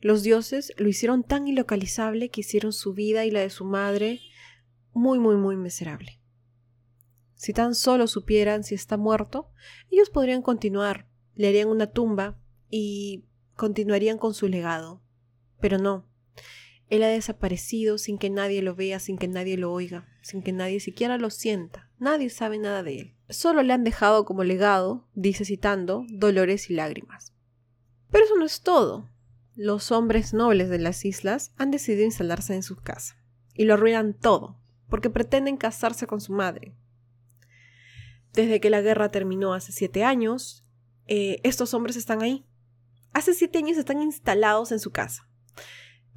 Los 0.01 0.24
dioses 0.24 0.74
lo 0.77 0.88
hicieron 0.88 1.24
tan 1.24 1.48
ilocalizable 1.48 2.29
que 2.29 2.41
hicieron 2.41 2.71
su 2.71 2.93
vida 2.93 3.25
y 3.25 3.31
la 3.31 3.41
de 3.41 3.50
su 3.50 3.65
madre 3.65 4.21
muy, 4.93 5.19
muy, 5.19 5.36
muy 5.36 5.57
miserable. 5.57 6.19
Si 7.36 7.53
tan 7.53 7.75
solo 7.75 8.07
supieran 8.07 8.63
si 8.63 8.75
está 8.75 8.98
muerto, 8.98 9.50
ellos 9.89 10.09
podrían 10.09 10.41
continuar, 10.41 11.07
le 11.36 11.48
harían 11.48 11.69
una 11.69 11.88
tumba 11.88 12.38
y 12.69 13.25
continuarían 13.55 14.17
con 14.17 14.33
su 14.33 14.48
legado. 14.48 15.01
Pero 15.59 15.77
no. 15.77 16.05
Él 16.89 17.03
ha 17.03 17.08
desaparecido 17.08 17.98
sin 17.98 18.17
que 18.17 18.29
nadie 18.29 18.63
lo 18.63 18.75
vea, 18.75 19.00
sin 19.00 19.17
que 19.17 19.27
nadie 19.27 19.58
lo 19.58 19.72
oiga, 19.72 20.08
sin 20.22 20.41
que 20.41 20.51
nadie 20.51 20.79
siquiera 20.79 21.17
lo 21.17 21.29
sienta. 21.29 21.89
Nadie 22.00 22.29
sabe 22.29 22.58
nada 22.58 22.81
de 22.81 23.00
él. 23.00 23.15
Solo 23.29 23.62
le 23.62 23.74
han 23.74 23.84
dejado 23.84 24.25
como 24.25 24.43
legado, 24.43 25.08
dice 25.13 25.46
citando, 25.46 26.03
dolores 26.10 26.69
y 26.72 26.74
lágrimas. 26.74 27.34
Pero 28.10 28.25
eso 28.25 28.36
no 28.36 28.46
es 28.46 28.62
todo. 28.62 29.08
Los 29.55 29.91
hombres 29.91 30.34
nobles 30.34 30.69
de 30.69 30.79
las 30.79 31.05
islas 31.05 31.53
han 31.58 31.69
decidido 31.69 32.05
instalarse 32.05 32.55
en 32.55 32.63
su 32.63 32.75
casa 32.75 33.17
y 33.53 33.65
lo 33.65 33.75
arruinan 33.75 34.13
todo, 34.13 34.60
porque 34.89 35.12
pretenden 35.12 35.58
casarse 35.58 36.08
con 36.08 36.22
su 36.22 36.34
madre. 36.34 36.74
Desde 38.34 38.60
que 38.60 38.69
la 38.69 38.81
guerra 38.81 39.12
terminó 39.12 39.53
hace 39.53 39.72
siete 39.72 40.03
años, 40.03 40.65
eh, 41.08 41.39
estos 41.43 41.74
hombres 41.74 41.98
están 41.98 42.24
ahí. 42.24 42.46
Hace 43.12 43.34
siete 43.34 43.58
años 43.60 43.77
están 43.77 44.01
instalados 44.01 44.72
en 44.72 44.79
su 44.79 44.91
casa, 44.91 45.28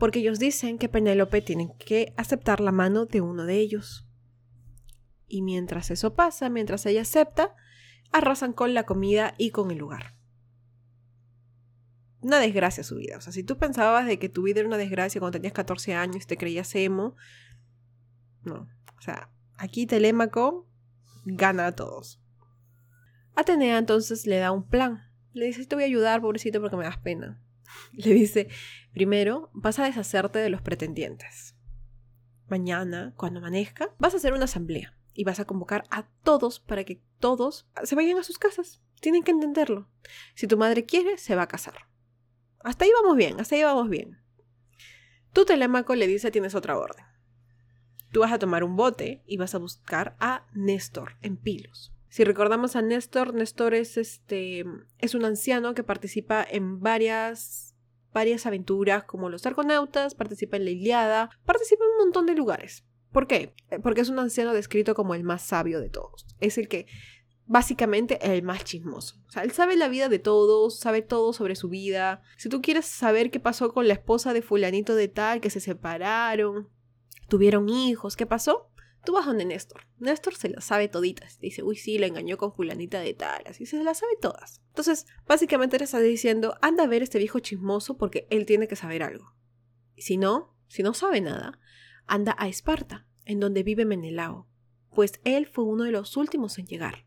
porque 0.02 0.18
ellos 0.18 0.40
dicen 0.40 0.78
que 0.78 0.88
Penélope 0.88 1.42
tiene 1.42 1.76
que 1.78 2.12
aceptar 2.16 2.58
la 2.58 2.72
mano 2.72 3.06
de 3.06 3.20
uno 3.20 3.46
de 3.46 3.58
ellos. 3.58 4.04
Y 5.28 5.42
mientras 5.42 5.92
eso 5.92 6.16
pasa, 6.16 6.48
mientras 6.48 6.84
ella 6.86 7.02
acepta, 7.02 7.54
arrasan 8.10 8.52
con 8.52 8.74
la 8.74 8.82
comida 8.82 9.32
y 9.38 9.50
con 9.50 9.70
el 9.70 9.78
lugar 9.78 10.16
una 12.20 12.40
desgracia 12.40 12.82
su 12.82 12.96
vida. 12.96 13.16
O 13.16 13.20
sea, 13.20 13.32
si 13.32 13.44
tú 13.44 13.58
pensabas 13.58 14.04
de 14.06 14.18
que 14.18 14.28
tu 14.28 14.42
vida 14.42 14.58
era 14.58 14.66
una 14.66 14.76
desgracia 14.76 15.20
cuando 15.20 15.38
tenías 15.38 15.52
14 15.52 15.94
años 15.94 16.24
y 16.24 16.26
te 16.26 16.36
creías 16.36 16.74
emo, 16.74 17.14
no. 18.42 18.68
O 18.98 19.00
sea, 19.02 19.30
aquí 19.56 19.86
Telémaco 19.86 20.68
gana 21.26 21.68
a 21.68 21.76
todos. 21.76 22.20
Atenea 23.36 23.78
entonces 23.78 24.26
le 24.26 24.38
da 24.38 24.50
un 24.50 24.68
plan. 24.68 25.12
Le 25.32 25.46
dice, 25.46 25.64
te 25.64 25.76
voy 25.76 25.84
a 25.84 25.86
ayudar, 25.86 26.20
pobrecito, 26.22 26.60
porque 26.60 26.76
me 26.76 26.82
das 26.82 26.98
pena. 26.98 27.40
Le 27.92 28.14
dice, 28.14 28.48
primero, 28.92 29.50
vas 29.52 29.78
a 29.78 29.84
deshacerte 29.84 30.38
de 30.38 30.50
los 30.50 30.62
pretendientes. 30.62 31.56
Mañana, 32.48 33.14
cuando 33.16 33.38
amanezca, 33.38 33.94
vas 33.98 34.14
a 34.14 34.18
hacer 34.18 34.32
una 34.32 34.44
asamblea 34.44 34.96
y 35.14 35.24
vas 35.24 35.40
a 35.40 35.44
convocar 35.44 35.84
a 35.90 36.08
todos 36.22 36.60
para 36.60 36.84
que 36.84 37.02
todos 37.18 37.68
se 37.84 37.94
vayan 37.94 38.18
a 38.18 38.24
sus 38.24 38.38
casas. 38.38 38.82
Tienen 39.00 39.22
que 39.22 39.30
entenderlo. 39.30 39.88
Si 40.34 40.46
tu 40.46 40.56
madre 40.56 40.84
quiere, 40.84 41.18
se 41.18 41.34
va 41.34 41.42
a 41.42 41.48
casar. 41.48 41.88
Hasta 42.60 42.84
ahí 42.84 42.90
vamos 43.02 43.16
bien, 43.16 43.40
hasta 43.40 43.56
ahí 43.56 43.62
vamos 43.62 43.88
bien. 43.88 44.20
Tu 45.32 45.44
Telémaco 45.44 45.94
le 45.94 46.06
dice 46.06 46.30
tienes 46.30 46.54
otra 46.54 46.78
orden. 46.78 47.04
Tú 48.12 48.20
vas 48.20 48.32
a 48.32 48.38
tomar 48.38 48.62
un 48.62 48.76
bote 48.76 49.22
y 49.26 49.38
vas 49.38 49.54
a 49.54 49.58
buscar 49.58 50.16
a 50.20 50.46
Néstor 50.52 51.16
en 51.22 51.38
Pilos. 51.38 51.91
Si 52.12 52.24
recordamos 52.24 52.76
a 52.76 52.82
Néstor, 52.82 53.32
Néstor 53.32 53.72
es 53.72 53.96
este 53.96 54.66
es 54.98 55.14
un 55.14 55.24
anciano 55.24 55.72
que 55.72 55.82
participa 55.82 56.46
en 56.46 56.78
varias 56.78 57.74
varias 58.12 58.44
aventuras 58.44 59.04
como 59.04 59.30
los 59.30 59.46
arconautas, 59.46 60.14
participa 60.14 60.58
en 60.58 60.66
la 60.66 60.72
Iliada, 60.72 61.30
participa 61.46 61.82
en 61.86 61.90
un 61.92 61.98
montón 62.04 62.26
de 62.26 62.34
lugares. 62.34 62.84
¿Por 63.12 63.26
qué? 63.26 63.54
Porque 63.82 64.02
es 64.02 64.10
un 64.10 64.18
anciano 64.18 64.52
descrito 64.52 64.94
como 64.94 65.14
el 65.14 65.24
más 65.24 65.40
sabio 65.40 65.80
de 65.80 65.88
todos. 65.88 66.26
Es 66.38 66.58
el 66.58 66.68
que 66.68 66.86
básicamente 67.46 68.18
el 68.20 68.42
más 68.42 68.62
chismoso. 68.62 69.16
O 69.28 69.30
sea, 69.30 69.42
él 69.42 69.52
sabe 69.52 69.74
la 69.76 69.88
vida 69.88 70.10
de 70.10 70.18
todos, 70.18 70.78
sabe 70.78 71.00
todo 71.00 71.32
sobre 71.32 71.56
su 71.56 71.70
vida. 71.70 72.20
Si 72.36 72.50
tú 72.50 72.60
quieres 72.60 72.84
saber 72.84 73.30
qué 73.30 73.40
pasó 73.40 73.72
con 73.72 73.88
la 73.88 73.94
esposa 73.94 74.34
de 74.34 74.42
fulanito 74.42 74.94
de 74.94 75.08
tal, 75.08 75.40
que 75.40 75.48
se 75.48 75.60
separaron, 75.60 76.68
tuvieron 77.30 77.70
hijos, 77.70 78.16
¿qué 78.16 78.26
pasó? 78.26 78.68
Tú 79.04 79.12
vas 79.12 79.26
donde 79.26 79.44
Néstor. 79.44 79.86
Néstor 79.98 80.34
se 80.34 80.48
la 80.48 80.60
sabe 80.60 80.88
toditas. 80.88 81.38
Dice, 81.40 81.62
uy, 81.62 81.76
sí, 81.76 81.98
la 81.98 82.06
engañó 82.06 82.36
con 82.36 82.52
fulanita 82.52 83.00
de 83.00 83.14
tal. 83.14 83.42
Así 83.46 83.66
se 83.66 83.82
la 83.82 83.94
sabe 83.94 84.12
todas. 84.20 84.60
Entonces, 84.68 85.06
básicamente 85.26 85.78
le 85.78 85.84
estás 85.84 86.02
diciendo, 86.02 86.56
anda 86.62 86.84
a 86.84 86.86
ver 86.86 87.02
a 87.02 87.04
este 87.04 87.18
viejo 87.18 87.40
chismoso 87.40 87.96
porque 87.96 88.26
él 88.30 88.46
tiene 88.46 88.68
que 88.68 88.76
saber 88.76 89.02
algo. 89.02 89.34
Y 89.96 90.02
si 90.02 90.16
no, 90.16 90.56
si 90.68 90.82
no 90.82 90.94
sabe 90.94 91.20
nada, 91.20 91.58
anda 92.06 92.36
a 92.38 92.48
Esparta, 92.48 93.06
en 93.24 93.40
donde 93.40 93.62
vive 93.62 93.84
Menelao. 93.84 94.48
Pues 94.94 95.20
él 95.24 95.46
fue 95.46 95.64
uno 95.64 95.84
de 95.84 95.92
los 95.92 96.16
últimos 96.16 96.58
en 96.58 96.66
llegar. 96.66 97.06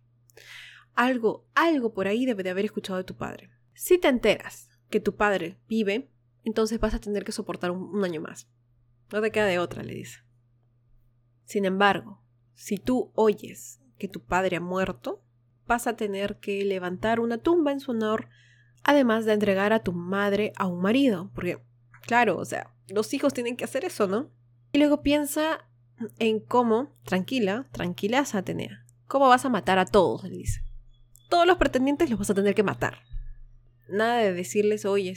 Algo, 0.93 1.47
algo 1.55 1.93
por 1.93 2.07
ahí 2.07 2.25
debe 2.25 2.43
de 2.43 2.49
haber 2.49 2.65
escuchado 2.65 2.97
de 2.97 3.03
tu 3.03 3.15
padre. 3.15 3.51
Si 3.73 3.97
te 3.97 4.07
enteras 4.07 4.69
que 4.89 4.99
tu 4.99 5.15
padre 5.15 5.59
vive, 5.67 6.09
entonces 6.43 6.79
vas 6.79 6.93
a 6.93 6.99
tener 6.99 7.25
que 7.25 7.31
soportar 7.31 7.71
un, 7.71 8.03
año 8.03 8.21
más. 8.21 8.47
No 9.11 9.21
te 9.21 9.31
queda 9.31 9.45
de 9.45 9.59
otra, 9.59 9.83
le 9.83 9.93
dice. 9.93 10.19
Sin 11.45 11.65
embargo, 11.65 12.21
si 12.53 12.77
tú 12.77 13.11
oyes 13.15 13.81
que 13.97 14.07
tu 14.07 14.21
padre 14.21 14.57
ha 14.57 14.61
muerto, 14.61 15.23
vas 15.67 15.87
a 15.87 15.95
tener 15.95 16.39
que 16.39 16.63
levantar 16.65 17.19
una 17.19 17.37
tumba 17.37 17.71
en 17.71 17.79
su 17.79 17.91
honor, 17.91 18.29
además 18.83 19.25
de 19.25 19.33
entregar 19.33 19.73
a 19.73 19.83
tu 19.83 19.93
madre 19.93 20.53
a 20.57 20.67
un 20.67 20.81
marido, 20.81 21.31
porque, 21.33 21.59
claro, 22.01 22.37
o 22.37 22.45
sea, 22.45 22.75
los 22.87 23.13
hijos 23.13 23.33
tienen 23.33 23.55
que 23.55 23.63
hacer 23.63 23.85
eso, 23.85 24.07
¿no? 24.07 24.29
Y 24.73 24.79
luego 24.79 25.01
piensa 25.01 25.67
en 26.19 26.39
cómo, 26.39 26.93
tranquila, 27.03 27.67
tranquila, 27.71 28.25
Atenea, 28.33 28.85
cómo 29.07 29.29
vas 29.29 29.45
a 29.45 29.49
matar 29.49 29.79
a 29.79 29.85
todos, 29.85 30.23
le 30.23 30.37
dice 30.37 30.65
todos 31.29 31.47
los 31.47 31.57
pretendientes 31.57 32.09
los 32.09 32.19
vas 32.19 32.29
a 32.29 32.33
tener 32.33 32.55
que 32.55 32.63
matar. 32.63 32.99
Nada 33.89 34.17
de 34.17 34.33
decirles, 34.33 34.85
oye, 34.85 35.13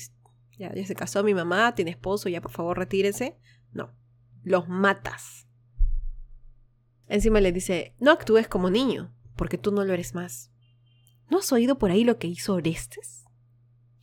ya, 0.59 0.75
ya 0.75 0.87
se 0.87 0.95
casó 0.95 1.23
mi 1.23 1.35
mamá, 1.35 1.75
tiene 1.75 1.91
esposo, 1.91 2.29
ya 2.29 2.41
por 2.41 2.51
favor 2.51 2.79
retírense. 2.79 3.39
No, 3.73 3.95
los 4.43 4.69
matas. 4.69 5.48
Encima 7.09 7.41
le 7.41 7.53
dice, 7.53 7.95
no 7.99 8.11
actúes 8.11 8.49
como 8.49 8.71
niño, 8.71 9.15
porque 9.35 9.57
tú 9.57 9.73
no 9.73 9.85
lo 9.85 9.95
eres 9.95 10.15
más. 10.15 10.51
¿No 11.31 11.39
has 11.39 11.53
oído 11.53 11.79
por 11.79 11.91
ahí 11.91 12.05
lo 12.05 12.19
que 12.19 12.27
hizo 12.27 12.55
Orestes? 12.55 13.25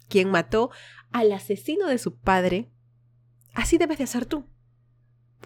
Quien 0.10 0.30
mató 0.30 0.72
al 1.12 1.32
asesino 1.32 1.88
de 1.88 1.98
su 1.98 2.18
padre. 2.18 2.72
Así 3.54 3.78
debes 3.78 4.00
de 4.00 4.06
hacer 4.06 4.26
tú. 4.26 4.48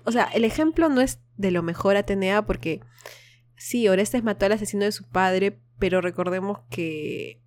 O 0.05 0.11
sea, 0.11 0.25
el 0.25 0.45
ejemplo 0.45 0.89
no 0.89 1.01
es 1.01 1.19
de 1.35 1.51
lo 1.51 1.61
mejor 1.61 1.97
Atenea 1.97 2.45
porque 2.45 2.81
sí, 3.55 3.87
Orestes 3.87 4.23
mató 4.23 4.45
al 4.45 4.53
asesino 4.53 4.85
de 4.85 4.91
su 4.91 5.07
padre, 5.07 5.61
pero 5.77 6.01
recordemos 6.01 6.59
que 6.69 7.41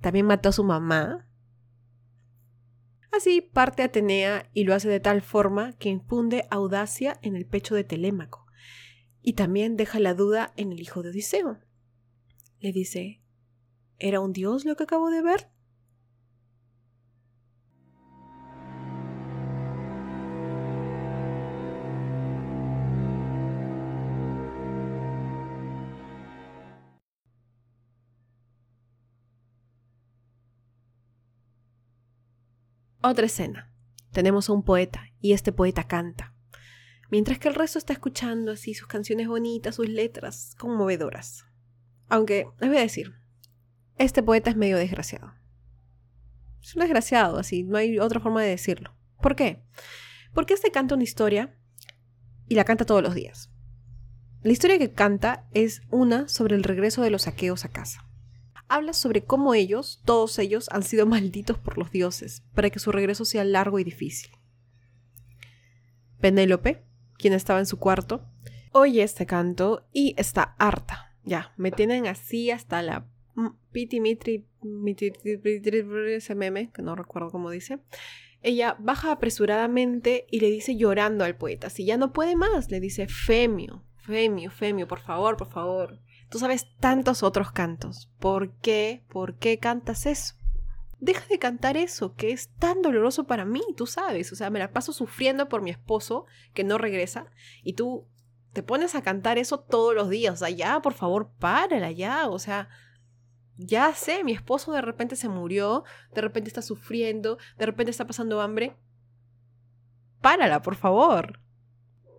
también 0.00 0.26
mató 0.26 0.48
a 0.48 0.52
su 0.52 0.64
mamá. 0.64 1.28
Así 3.12 3.40
parte 3.40 3.82
Atenea 3.82 4.48
y 4.52 4.64
lo 4.64 4.74
hace 4.74 4.88
de 4.88 5.00
tal 5.00 5.22
forma 5.22 5.72
que 5.74 5.88
infunde 5.88 6.46
audacia 6.50 7.18
en 7.22 7.34
el 7.34 7.46
pecho 7.46 7.74
de 7.74 7.84
Telémaco 7.84 8.47
y 9.28 9.34
también 9.34 9.76
deja 9.76 10.00
la 10.00 10.14
duda 10.14 10.54
en 10.56 10.72
el 10.72 10.80
hijo 10.80 11.02
de 11.02 11.10
Odiseo. 11.10 11.58
Le 12.60 12.72
dice, 12.72 13.20
¿era 13.98 14.20
un 14.20 14.32
dios 14.32 14.64
lo 14.64 14.74
que 14.74 14.84
acabo 14.84 15.10
de 15.10 15.20
ver? 15.20 15.50
Otra 33.02 33.26
escena. 33.26 33.70
Tenemos 34.10 34.48
a 34.48 34.54
un 34.54 34.62
poeta 34.62 35.02
y 35.20 35.34
este 35.34 35.52
poeta 35.52 35.84
canta. 35.84 36.37
Mientras 37.10 37.38
que 37.38 37.48
el 37.48 37.54
resto 37.54 37.78
está 37.78 37.92
escuchando 37.92 38.52
así 38.52 38.74
sus 38.74 38.86
canciones 38.86 39.28
bonitas, 39.28 39.76
sus 39.76 39.88
letras 39.88 40.54
conmovedoras. 40.58 41.44
Aunque, 42.08 42.46
les 42.60 42.68
voy 42.68 42.78
a 42.78 42.82
decir, 42.82 43.14
este 43.96 44.22
poeta 44.22 44.50
es 44.50 44.56
medio 44.56 44.76
desgraciado. 44.76 45.34
Es 46.60 46.74
un 46.74 46.80
desgraciado, 46.80 47.38
así, 47.38 47.64
no 47.64 47.78
hay 47.78 47.98
otra 47.98 48.20
forma 48.20 48.42
de 48.42 48.50
decirlo. 48.50 48.94
¿Por 49.22 49.36
qué? 49.36 49.62
Porque 50.34 50.54
este 50.54 50.70
canta 50.70 50.94
una 50.94 51.04
historia 51.04 51.58
y 52.46 52.54
la 52.54 52.64
canta 52.64 52.84
todos 52.84 53.02
los 53.02 53.14
días. 53.14 53.50
La 54.42 54.52
historia 54.52 54.78
que 54.78 54.92
canta 54.92 55.48
es 55.52 55.82
una 55.90 56.28
sobre 56.28 56.56
el 56.56 56.64
regreso 56.64 57.02
de 57.02 57.10
los 57.10 57.22
saqueos 57.22 57.64
a 57.64 57.68
casa 57.70 58.08
habla 58.68 58.92
sobre 58.92 59.24
cómo 59.24 59.54
ellos, 59.54 60.02
todos 60.04 60.38
ellos, 60.38 60.68
han 60.70 60.82
sido 60.82 61.06
malditos 61.06 61.58
por 61.58 61.78
los 61.78 61.90
dioses 61.90 62.42
para 62.54 62.70
que 62.70 62.78
su 62.78 62.92
regreso 62.92 63.24
sea 63.24 63.44
largo 63.44 63.78
y 63.78 63.84
difícil. 63.84 64.30
Penélope, 66.20 66.84
quien 67.18 67.34
estaba 67.34 67.58
en 67.58 67.66
su 67.66 67.78
cuarto, 67.78 68.24
oye 68.72 69.02
este 69.02 69.26
canto 69.26 69.86
y 69.92 70.14
está 70.16 70.54
harta. 70.58 71.14
Ya, 71.24 71.52
me 71.56 71.70
tienen 71.70 72.06
así 72.06 72.50
hasta 72.50 72.80
la 72.80 73.06
piti 73.72 74.00
mitri, 74.00 74.46
ese 76.08 76.34
meme, 76.34 76.70
que 76.70 76.82
no 76.82 76.96
recuerdo 76.96 77.30
cómo 77.30 77.50
dice. 77.50 77.80
Ella 78.40 78.76
baja 78.78 79.12
apresuradamente 79.12 80.26
y 80.30 80.40
le 80.40 80.50
dice 80.50 80.76
llorando 80.76 81.24
al 81.24 81.36
poeta, 81.36 81.70
si 81.70 81.84
ya 81.84 81.96
no 81.96 82.12
puede 82.12 82.36
más, 82.36 82.70
le 82.70 82.80
dice 82.80 83.08
Femio, 83.08 83.84
Femio, 83.96 84.50
Femio, 84.50 84.88
por 84.88 85.00
favor, 85.00 85.36
por 85.36 85.50
favor, 85.50 85.98
Tú 86.30 86.38
sabes 86.38 86.66
tantos 86.78 87.22
otros 87.22 87.52
cantos. 87.52 88.10
¿Por 88.18 88.52
qué? 88.60 89.02
¿Por 89.08 89.38
qué 89.38 89.58
cantas 89.58 90.04
eso? 90.04 90.34
Deja 91.00 91.24
de 91.26 91.38
cantar 91.38 91.76
eso, 91.76 92.14
que 92.14 92.32
es 92.32 92.48
tan 92.56 92.82
doloroso 92.82 93.24
para 93.24 93.44
mí, 93.44 93.62
tú 93.76 93.86
sabes. 93.86 94.32
O 94.32 94.36
sea, 94.36 94.50
me 94.50 94.58
la 94.58 94.72
paso 94.72 94.92
sufriendo 94.92 95.48
por 95.48 95.62
mi 95.62 95.70
esposo 95.70 96.26
que 96.54 96.64
no 96.64 96.76
regresa 96.76 97.26
y 97.62 97.74
tú 97.74 98.08
te 98.52 98.62
pones 98.62 98.94
a 98.94 99.02
cantar 99.02 99.38
eso 99.38 99.60
todos 99.60 99.94
los 99.94 100.10
días. 100.10 100.34
O 100.34 100.36
sea, 100.36 100.50
ya, 100.50 100.82
por 100.82 100.94
favor, 100.94 101.30
párala 101.38 101.92
ya. 101.92 102.28
O 102.28 102.40
sea, 102.40 102.68
ya 103.56 103.94
sé, 103.94 104.24
mi 104.24 104.32
esposo 104.32 104.72
de 104.72 104.80
repente 104.80 105.14
se 105.14 105.28
murió, 105.28 105.84
de 106.14 106.20
repente 106.20 106.48
está 106.48 106.62
sufriendo, 106.62 107.38
de 107.58 107.66
repente 107.66 107.90
está 107.90 108.06
pasando 108.06 108.40
hambre. 108.40 108.76
Párala, 110.20 110.62
por 110.62 110.74
favor. 110.74 111.40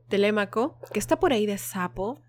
Telémaco, 0.07 0.79
que 0.93 0.99
está 0.99 1.19
por 1.19 1.33
ahí 1.33 1.45
de 1.45 1.57
sapo, 1.57 2.21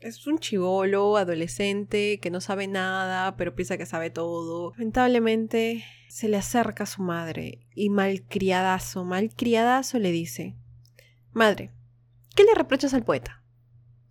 es 0.00 0.26
un 0.26 0.38
chivolo, 0.38 1.16
adolescente, 1.16 2.18
que 2.20 2.30
no 2.30 2.40
sabe 2.40 2.66
nada, 2.66 3.36
pero 3.36 3.54
piensa 3.54 3.78
que 3.78 3.86
sabe 3.86 4.10
todo. 4.10 4.72
Lamentablemente 4.72 5.84
se 6.08 6.28
le 6.28 6.36
acerca 6.36 6.84
a 6.84 6.86
su 6.86 7.02
madre 7.02 7.66
y 7.74 7.88
malcriadazo, 7.90 9.04
malcriadazo 9.04 9.98
le 9.98 10.10
dice, 10.10 10.56
Madre, 11.32 11.72
¿qué 12.34 12.44
le 12.44 12.54
reprochas 12.54 12.94
al 12.94 13.04
poeta? 13.04 13.42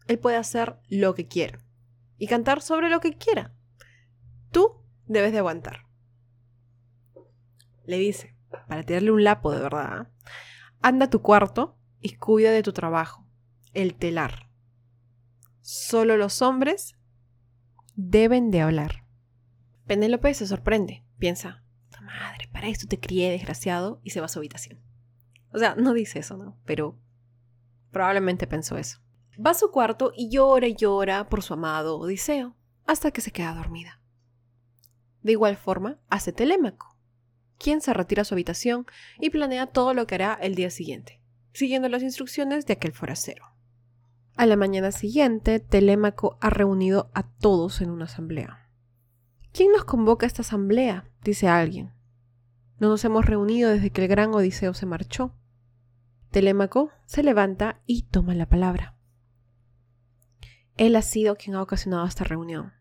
Él 0.08 0.18
puede 0.18 0.38
hacer 0.38 0.78
lo 0.90 1.14
que 1.14 1.28
quiera 1.28 1.60
y 2.18 2.28
cantar 2.28 2.62
sobre 2.62 2.90
lo 2.90 3.00
que 3.00 3.18
quiera. 3.18 3.54
Tú 4.52 4.84
debes 5.06 5.32
de 5.32 5.40
aguantar. 5.40 5.88
Le 7.86 7.98
dice, 7.98 8.36
para 8.68 8.84
tirarle 8.84 9.12
un 9.12 9.24
lapo 9.24 9.52
de 9.52 9.62
verdad, 9.62 10.08
anda 10.82 11.06
a 11.06 11.10
tu 11.10 11.22
cuarto 11.22 11.78
y 12.00 12.16
cuida 12.16 12.52
de 12.52 12.64
tu 12.64 12.74
trabajo, 12.74 13.28
el 13.74 13.96
telar. 13.96 14.51
Solo 15.74 16.18
los 16.18 16.42
hombres 16.42 16.98
deben 17.96 18.52
de 18.52 18.60
hablar. 18.60 19.06
Penélope 19.88 20.34
se 20.34 20.46
sorprende, 20.46 21.06
piensa, 21.18 21.64
madre, 22.02 22.50
para 22.52 22.68
esto 22.68 22.88
te 22.88 23.00
crié, 23.00 23.32
desgraciado, 23.32 24.02
y 24.04 24.10
se 24.10 24.20
va 24.20 24.26
a 24.26 24.30
su 24.30 24.40
habitación. 24.40 24.82
O 25.54 25.60
sea, 25.60 25.76
no 25.76 25.94
dice 25.94 26.20
eso, 26.20 26.36
¿no? 26.36 26.60
Pero 26.66 27.00
probablemente 27.90 28.48
pensó 28.48 28.78
eso. 28.78 29.00
Va 29.34 29.52
a 29.52 29.54
su 29.54 29.72
cuarto 29.72 30.12
y 30.14 30.30
llora 30.30 30.68
y 30.68 30.76
llora 30.76 31.30
por 31.30 31.42
su 31.42 31.54
amado 31.54 32.00
Odiseo, 32.00 32.58
hasta 32.86 33.12
que 33.12 33.22
se 33.22 33.32
queda 33.32 33.56
dormida. 33.56 34.02
De 35.22 35.32
igual 35.32 35.56
forma, 35.56 36.02
hace 36.10 36.34
Telémaco, 36.34 36.98
quien 37.58 37.80
se 37.80 37.94
retira 37.94 38.24
a 38.24 38.26
su 38.26 38.34
habitación 38.34 38.88
y 39.22 39.30
planea 39.30 39.68
todo 39.68 39.94
lo 39.94 40.06
que 40.06 40.16
hará 40.16 40.38
el 40.42 40.54
día 40.54 40.70
siguiente, 40.70 41.22
siguiendo 41.54 41.88
las 41.88 42.04
instrucciones 42.04 42.66
de 42.66 42.74
aquel 42.74 42.92
forastero. 42.92 43.51
A 44.42 44.48
la 44.48 44.56
mañana 44.56 44.92
siguiente, 44.92 45.60
Telémaco 45.60 46.40
ha 46.42 46.50
reunido 46.50 47.12
a 47.14 47.22
todos 47.22 47.80
en 47.80 47.92
una 47.92 48.06
asamblea. 48.06 48.72
¿Quién 49.54 49.72
nos 49.72 49.84
convoca 49.84 50.26
a 50.26 50.30
esta 50.30 50.42
asamblea? 50.42 51.08
dice 51.24 51.48
alguien. 51.48 51.94
No 52.80 52.90
nos 52.90 53.06
hemos 53.06 53.24
reunido 53.24 53.70
desde 53.70 53.92
que 53.92 54.02
el 54.02 54.08
gran 54.08 54.34
Odiseo 54.34 54.74
se 54.74 54.88
marchó. 54.88 55.36
Telémaco 56.32 56.90
se 57.06 57.22
levanta 57.22 57.84
y 57.86 58.02
toma 58.02 58.34
la 58.34 58.50
palabra. 58.50 58.98
Él 60.76 60.96
ha 60.96 61.04
sido 61.04 61.36
quien 61.36 61.56
ha 61.56 61.62
ocasionado 61.62 62.08
esta 62.08 62.24
reunión. 62.24 62.74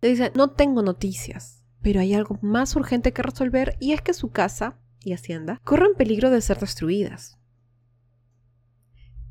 Le 0.00 0.08
dice, 0.08 0.32
no 0.34 0.52
tengo 0.52 0.82
noticias, 0.82 1.62
pero 1.82 2.00
hay 2.00 2.14
algo 2.14 2.38
más 2.40 2.74
urgente 2.74 3.12
que 3.12 3.20
resolver 3.20 3.76
y 3.80 3.92
es 3.92 4.00
que 4.00 4.14
su 4.14 4.30
casa 4.30 4.78
y 5.04 5.12
hacienda 5.12 5.60
corren 5.62 5.92
peligro 5.94 6.30
de 6.30 6.40
ser 6.40 6.58
destruidas. 6.58 7.38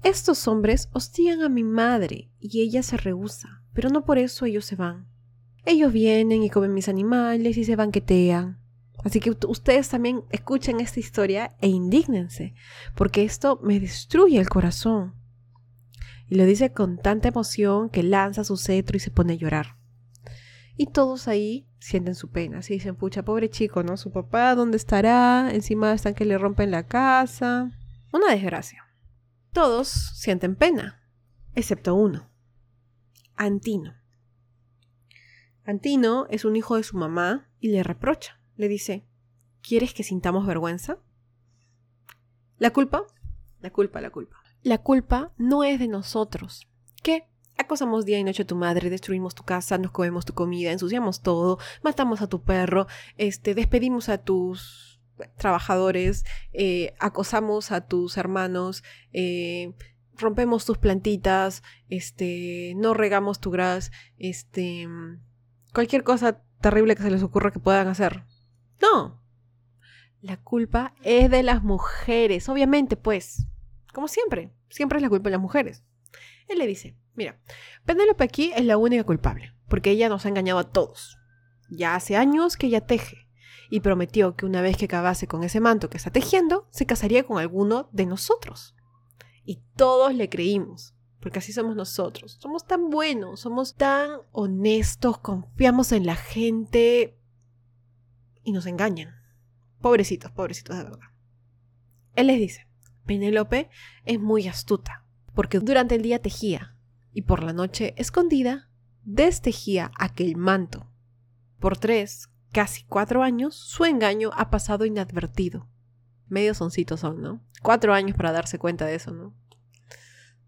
Estos 0.04 0.48
hombres 0.48 0.88
hostigan 0.94 1.42
a 1.42 1.50
mi 1.50 1.64
madre 1.64 2.32
y 2.40 2.62
ella 2.62 2.84
se 2.84 2.96
rehúsa, 2.96 3.64
pero 3.74 3.90
no 3.90 4.06
por 4.06 4.18
eso 4.18 4.46
ellos 4.46 4.64
se 4.66 4.78
van. 4.78 5.08
Ellos 5.66 5.92
vienen 5.92 6.42
y 6.42 6.50
comen 6.50 6.74
mis 6.74 6.88
animales 6.88 7.58
y 7.58 7.66
se 7.66 7.76
banquetean. 7.76 8.60
Así 9.04 9.20
que 9.20 9.32
ustedes 9.48 9.90
también 9.90 10.24
escuchen 10.30 10.80
esta 10.80 11.00
historia 11.00 11.56
e 11.62 11.68
indígnense, 11.68 12.54
porque 12.96 13.24
esto 13.24 13.60
me 13.62 13.80
destruye 13.80 14.40
el 14.40 14.50
corazón. 14.50 15.16
Y 16.28 16.36
lo 16.36 16.46
dice 16.46 16.72
con 16.72 16.98
tanta 16.98 17.28
emoción 17.28 17.90
que 17.90 18.04
lanza 18.04 18.44
su 18.44 18.56
cetro 18.56 18.96
y 18.96 19.00
se 19.00 19.12
pone 19.12 19.34
a 19.34 19.38
llorar. 19.38 19.78
Y 20.78 20.88
todos 20.88 21.28
ahí 21.28 21.68
sienten 21.80 22.16
su 22.16 22.30
pena. 22.30 22.60
Así 22.60 22.74
dicen, 22.74 22.96
pucha, 22.96 23.24
pobre 23.24 23.50
chico, 23.50 23.84
¿no? 23.84 23.98
Su 23.98 24.12
papá, 24.12 24.56
¿dónde 24.56 24.78
estará? 24.78 25.50
Encima 25.52 25.92
están 25.92 26.14
que 26.14 26.26
le 26.26 26.38
rompen 26.38 26.72
la 26.72 26.84
casa. 26.86 27.72
Una 28.14 28.32
desgracia. 28.32 28.89
Todos 29.52 29.90
sienten 29.90 30.56
pena, 30.56 31.02
excepto 31.56 31.96
uno. 31.96 32.30
Antino. 33.36 33.96
Antino 35.66 36.28
es 36.30 36.46
un 36.46 36.56
hijo 36.56 36.76
de 36.76 36.84
su 36.84 36.98
mamá 36.98 37.50
y 37.60 37.70
le 37.70 37.84
reprocha. 37.84 38.40
Le 38.56 38.68
dice, 38.68 39.08
¿quieres 39.62 39.94
que 39.94 40.04
sintamos 40.04 40.46
vergüenza? 40.46 41.00
¿La 42.58 42.72
culpa? 42.72 43.06
La 43.62 43.72
culpa, 43.72 44.02
la 44.02 44.10
culpa. 44.10 44.38
La 44.62 44.80
culpa 44.80 45.34
no 45.38 45.64
es 45.64 45.80
de 45.80 45.88
nosotros. 45.88 46.68
¿Qué? 47.02 47.28
Acosamos 47.58 48.06
día 48.06 48.20
y 48.20 48.24
noche 48.24 48.44
a 48.44 48.48
tu 48.48 48.56
madre, 48.56 48.90
destruimos 48.90 49.36
tu 49.36 49.44
casa, 49.44 49.78
nos 49.78 49.92
comemos 49.92 50.26
tu 50.26 50.34
comida, 50.34 50.72
ensuciamos 50.72 51.22
todo, 51.22 51.60
matamos 51.84 52.22
a 52.22 52.28
tu 52.28 52.42
perro, 52.42 52.88
este, 53.18 53.54
despedimos 53.54 54.08
a 54.10 54.18
tus 54.18 54.89
trabajadores, 55.38 56.26
eh, 56.54 56.94
acosamos 57.00 57.72
a 57.72 57.82
tus 57.88 58.18
hermanos, 58.18 58.84
eh, 59.14 59.74
rompemos 60.16 60.66
tus 60.66 60.78
plantitas, 60.78 61.64
este, 61.90 62.74
no 62.76 62.94
regamos 62.94 63.40
tu 63.40 63.52
gras, 63.52 63.92
este, 64.18 64.88
cualquier 65.74 66.04
cosa 66.04 66.42
terrible 66.62 66.96
que 66.96 67.04
se 67.04 67.12
les 67.12 67.24
ocurra 67.24 67.52
que 67.52 67.60
puedan 67.60 67.88
hacer. 67.88 68.24
No. 68.82 69.24
La 70.22 70.38
culpa 70.38 70.94
es 71.04 71.30
de 71.30 71.44
las 71.44 71.64
mujeres, 71.64 72.50
obviamente, 72.50 72.98
pues. 72.98 73.48
Como 73.94 74.08
siempre, 74.08 74.52
siempre 74.70 74.98
es 74.98 75.02
la 75.02 75.10
culpa 75.10 75.30
de 75.30 75.32
las 75.32 75.42
mujeres. 75.42 75.84
Él 76.50 76.58
le 76.58 76.68
dice, 76.68 76.98
Mira, 77.20 77.38
Penélope 77.84 78.24
aquí 78.24 78.54
es 78.56 78.64
la 78.64 78.78
única 78.78 79.04
culpable, 79.04 79.54
porque 79.68 79.92
ella 79.92 80.08
nos 80.08 80.26
ha 80.26 80.30
engañado 80.30 80.58
a 80.58 80.72
todos. 80.72 81.18
Ya 81.70 81.94
hace 81.96 82.16
años 82.16 82.56
que 82.56 82.68
ella 82.68 82.80
teje, 82.80 83.28
y 83.70 83.82
prometió 83.82 84.36
que 84.36 84.46
una 84.46 84.62
vez 84.62 84.78
que 84.78 84.86
acabase 84.86 85.28
con 85.28 85.44
ese 85.44 85.60
manto 85.60 85.90
que 85.90 85.98
está 85.98 86.12
tejiendo, 86.12 86.68
se 86.72 86.86
casaría 86.86 87.26
con 87.26 87.38
alguno 87.38 87.90
de 87.92 88.06
nosotros. 88.06 88.76
Y 89.44 89.62
todos 89.76 90.14
le 90.14 90.30
creímos, 90.30 90.96
porque 91.20 91.40
así 91.40 91.54
somos 91.54 91.76
nosotros. 91.76 92.38
Somos 92.40 92.66
tan 92.66 92.90
buenos, 92.90 93.42
somos 93.42 93.76
tan 93.76 94.22
honestos, 94.32 95.20
confiamos 95.20 95.92
en 95.92 96.06
la 96.06 96.16
gente 96.16 97.18
y 98.44 98.52
nos 98.52 98.66
engañan. 98.66 99.14
Pobrecitos, 99.82 100.32
pobrecitos 100.32 100.78
de 100.78 100.84
verdad. 100.84 101.10
Él 102.16 102.28
les 102.28 102.40
dice, 102.40 102.68
Penélope 103.06 103.70
es 104.06 104.20
muy 104.20 104.48
astuta, 104.48 105.06
porque 105.34 105.60
durante 105.60 105.96
el 105.96 106.02
día 106.02 106.22
tejía, 106.22 106.76
y 107.14 107.24
por 107.24 107.44
la 107.44 107.54
noche, 107.54 107.94
escondida, 107.98 108.70
destejía 109.04 109.92
aquel 109.98 110.36
manto. 110.36 110.92
Por 111.60 111.78
tres, 111.78 112.29
casi 112.52 112.84
cuatro 112.84 113.24
años, 113.24 113.56
su 113.56 113.86
engaño 113.86 114.32
ha 114.36 114.50
pasado 114.50 114.86
inadvertido. 114.86 115.68
Medio 116.28 116.54
soncitos 116.54 117.00
son, 117.00 117.22
¿no? 117.22 117.42
Cuatro 117.62 117.94
años 117.94 118.16
para 118.16 118.32
darse 118.32 118.60
cuenta 118.60 118.86
de 118.86 118.96
eso, 118.96 119.12
¿no? 119.12 119.34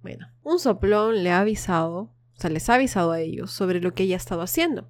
Bueno, 0.02 0.28
un 0.44 0.60
soplón 0.60 1.24
le 1.24 1.32
ha 1.32 1.40
avisado, 1.40 2.00
o 2.00 2.40
sea, 2.40 2.50
les 2.50 2.70
ha 2.70 2.76
avisado 2.76 3.12
a 3.12 3.20
ellos 3.20 3.52
sobre 3.52 3.82
lo 3.82 3.94
que 3.94 4.04
ella 4.04 4.16
ha 4.16 4.18
estado 4.18 4.42
haciendo. 4.42 4.90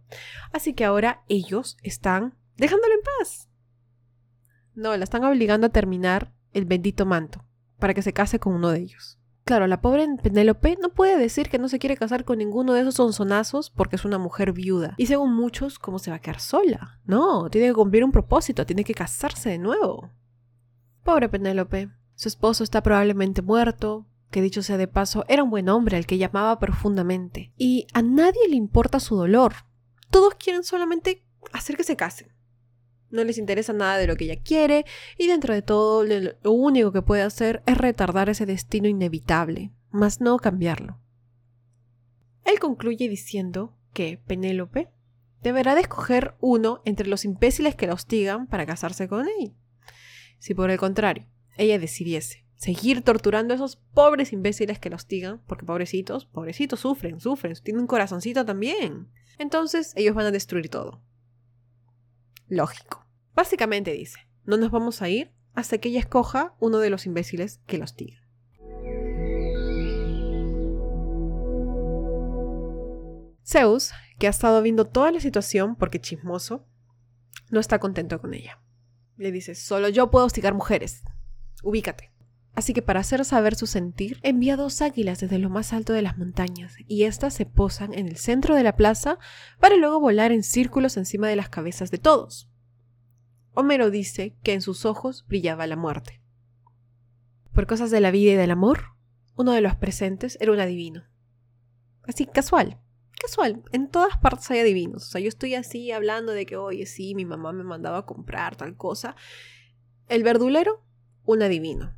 Así 0.53 0.73
que 0.73 0.85
ahora 0.85 1.23
ellos 1.27 1.77
están 1.83 2.37
dejándolo 2.57 2.93
en 2.93 3.01
paz. 3.19 3.49
No, 4.73 4.95
la 4.95 5.03
están 5.03 5.23
obligando 5.25 5.67
a 5.67 5.71
terminar 5.71 6.33
el 6.53 6.65
bendito 6.65 7.05
manto 7.05 7.45
para 7.79 7.93
que 7.93 8.01
se 8.01 8.13
case 8.13 8.39
con 8.39 8.53
uno 8.53 8.69
de 8.69 8.79
ellos. 8.79 9.20
Claro, 9.43 9.67
la 9.67 9.81
pobre 9.81 10.07
Penélope 10.21 10.77
no 10.81 10.89
puede 10.89 11.17
decir 11.17 11.49
que 11.49 11.57
no 11.57 11.67
se 11.67 11.79
quiere 11.79 11.97
casar 11.97 12.25
con 12.25 12.37
ninguno 12.37 12.73
de 12.73 12.81
esos 12.81 12.95
sonzonazos 12.95 13.69
porque 13.69 13.95
es 13.95 14.05
una 14.05 14.17
mujer 14.17 14.53
viuda. 14.53 14.93
Y 14.97 15.07
según 15.07 15.33
muchos, 15.33 15.79
¿cómo 15.79 15.99
se 15.99 16.11
va 16.11 16.17
a 16.17 16.21
quedar 16.21 16.39
sola? 16.39 16.99
No, 17.05 17.49
tiene 17.49 17.67
que 17.67 17.73
cumplir 17.73 18.03
un 18.03 18.11
propósito, 18.11 18.65
tiene 18.65 18.83
que 18.83 18.93
casarse 18.93 19.49
de 19.49 19.57
nuevo. 19.57 20.11
Pobre 21.03 21.27
Penélope. 21.27 21.89
Su 22.15 22.27
esposo 22.27 22.63
está 22.63 22.83
probablemente 22.83 23.41
muerto, 23.41 24.05
que 24.29 24.43
dicho 24.43 24.61
sea 24.61 24.77
de 24.77 24.87
paso, 24.87 25.25
era 25.27 25.43
un 25.43 25.49
buen 25.49 25.69
hombre 25.69 25.97
al 25.97 26.05
que 26.05 26.19
llamaba 26.19 26.59
profundamente. 26.59 27.51
Y 27.57 27.87
a 27.93 28.03
nadie 28.03 28.47
le 28.47 28.55
importa 28.55 28.99
su 28.99 29.15
dolor. 29.15 29.53
Todos 30.11 30.35
quieren 30.35 30.63
solamente 30.63 31.25
hacer 31.51 31.77
que 31.77 31.83
se 31.83 31.95
casen 31.95 32.31
no 33.11 33.23
les 33.23 33.37
interesa 33.37 33.73
nada 33.73 33.97
de 33.97 34.07
lo 34.07 34.15
que 34.15 34.25
ella 34.25 34.41
quiere 34.41 34.85
y 35.17 35.27
dentro 35.27 35.53
de 35.53 35.61
todo 35.61 36.03
lo 36.03 36.51
único 36.51 36.91
que 36.91 37.01
puede 37.01 37.21
hacer 37.21 37.63
es 37.65 37.77
retardar 37.77 38.29
ese 38.29 38.45
destino 38.45 38.87
inevitable, 38.87 39.71
mas 39.89 40.21
no 40.21 40.37
cambiarlo. 40.37 40.99
Él 42.45 42.59
concluye 42.59 43.07
diciendo 43.09 43.77
que 43.93 44.19
Penélope 44.25 44.89
deberá 45.41 45.75
de 45.75 45.81
escoger 45.81 46.35
uno 46.39 46.81
entre 46.85 47.07
los 47.07 47.25
imbéciles 47.25 47.75
que 47.75 47.87
la 47.87 47.93
hostigan 47.93 48.47
para 48.47 48.65
casarse 48.65 49.07
con 49.07 49.27
él. 49.27 49.53
Si 50.39 50.53
por 50.53 50.71
el 50.71 50.77
contrario, 50.77 51.27
ella 51.57 51.77
decidiese 51.77 52.45
seguir 52.61 53.01
torturando 53.01 53.53
a 53.53 53.55
esos 53.55 53.75
pobres 53.75 54.33
imbéciles 54.33 54.77
que 54.77 54.91
la 54.91 54.95
hostigan, 54.97 55.41
porque 55.47 55.65
pobrecitos, 55.65 56.25
pobrecitos 56.27 56.81
sufren, 56.81 57.19
sufren, 57.19 57.55
tienen 57.63 57.81
un 57.81 57.87
corazoncito 57.87 58.45
también. 58.45 59.07
Entonces 59.39 59.93
ellos 59.95 60.13
van 60.13 60.27
a 60.27 60.31
destruir 60.31 60.69
todo. 60.69 61.01
Lógico. 62.47 63.00
Básicamente 63.33 63.91
dice, 63.91 64.19
no 64.45 64.57
nos 64.57 64.71
vamos 64.71 65.01
a 65.01 65.09
ir 65.09 65.31
hasta 65.53 65.77
que 65.77 65.89
ella 65.89 65.99
escoja 65.99 66.55
uno 66.59 66.79
de 66.79 66.89
los 66.89 67.05
imbéciles 67.05 67.59
que 67.65 67.77
los 67.77 67.95
tira. 67.95 68.21
Zeus, 73.45 73.91
que 74.17 74.27
ha 74.27 74.29
estado 74.29 74.61
viendo 74.61 74.85
toda 74.85 75.11
la 75.11 75.19
situación 75.19 75.75
porque 75.75 75.99
chismoso, 75.99 76.67
no 77.49 77.59
está 77.59 77.79
contento 77.79 78.21
con 78.21 78.33
ella. 78.33 78.61
Le 79.17 79.31
dice, 79.31 79.55
solo 79.55 79.89
yo 79.89 80.09
puedo 80.09 80.25
hostigar 80.25 80.53
mujeres. 80.53 81.03
Ubícate. 81.63 82.11
Así 82.53 82.73
que 82.73 82.81
para 82.81 82.99
hacer 82.99 83.23
saber 83.23 83.55
su 83.55 83.65
sentir, 83.65 84.19
envía 84.23 84.57
dos 84.57 84.81
águilas 84.81 85.19
desde 85.19 85.39
lo 85.39 85.49
más 85.49 85.71
alto 85.71 85.93
de 85.93 86.01
las 86.01 86.17
montañas 86.17 86.75
y 86.85 87.03
éstas 87.03 87.33
se 87.33 87.45
posan 87.45 87.93
en 87.93 88.07
el 88.07 88.17
centro 88.17 88.55
de 88.55 88.63
la 88.63 88.75
plaza 88.75 89.19
para 89.59 89.77
luego 89.77 89.99
volar 89.99 90.31
en 90.31 90.43
círculos 90.43 90.97
encima 90.97 91.29
de 91.29 91.37
las 91.37 91.49
cabezas 91.49 91.91
de 91.91 91.97
todos. 91.97 92.50
Homero 93.53 93.89
dice 93.89 94.37
que 94.43 94.53
en 94.53 94.61
sus 94.61 94.85
ojos 94.85 95.25
brillaba 95.27 95.67
la 95.67 95.75
muerte. 95.75 96.21
Por 97.53 97.67
cosas 97.67 97.91
de 97.91 97.99
la 97.99 98.11
vida 98.11 98.31
y 98.31 98.35
del 98.35 98.51
amor, 98.51 98.95
uno 99.35 99.51
de 99.51 99.61
los 99.61 99.75
presentes 99.75 100.37
era 100.39 100.53
un 100.53 100.59
adivino. 100.59 101.03
Así, 102.03 102.25
casual, 102.25 102.79
casual, 103.19 103.63
en 103.71 103.89
todas 103.89 104.17
partes 104.17 104.49
hay 104.51 104.59
adivinos. 104.59 105.03
O 105.03 105.11
sea, 105.11 105.21
yo 105.21 105.27
estoy 105.27 105.55
así 105.55 105.91
hablando 105.91 106.31
de 106.31 106.45
que, 106.45 106.55
oye, 106.55 106.85
sí, 106.85 107.13
mi 107.13 107.25
mamá 107.25 107.51
me 107.51 107.63
mandaba 107.63 107.99
a 107.99 108.05
comprar 108.05 108.55
tal 108.55 108.77
cosa. 108.77 109.15
El 110.07 110.23
verdulero, 110.23 110.85
un 111.25 111.41
adivino. 111.41 111.95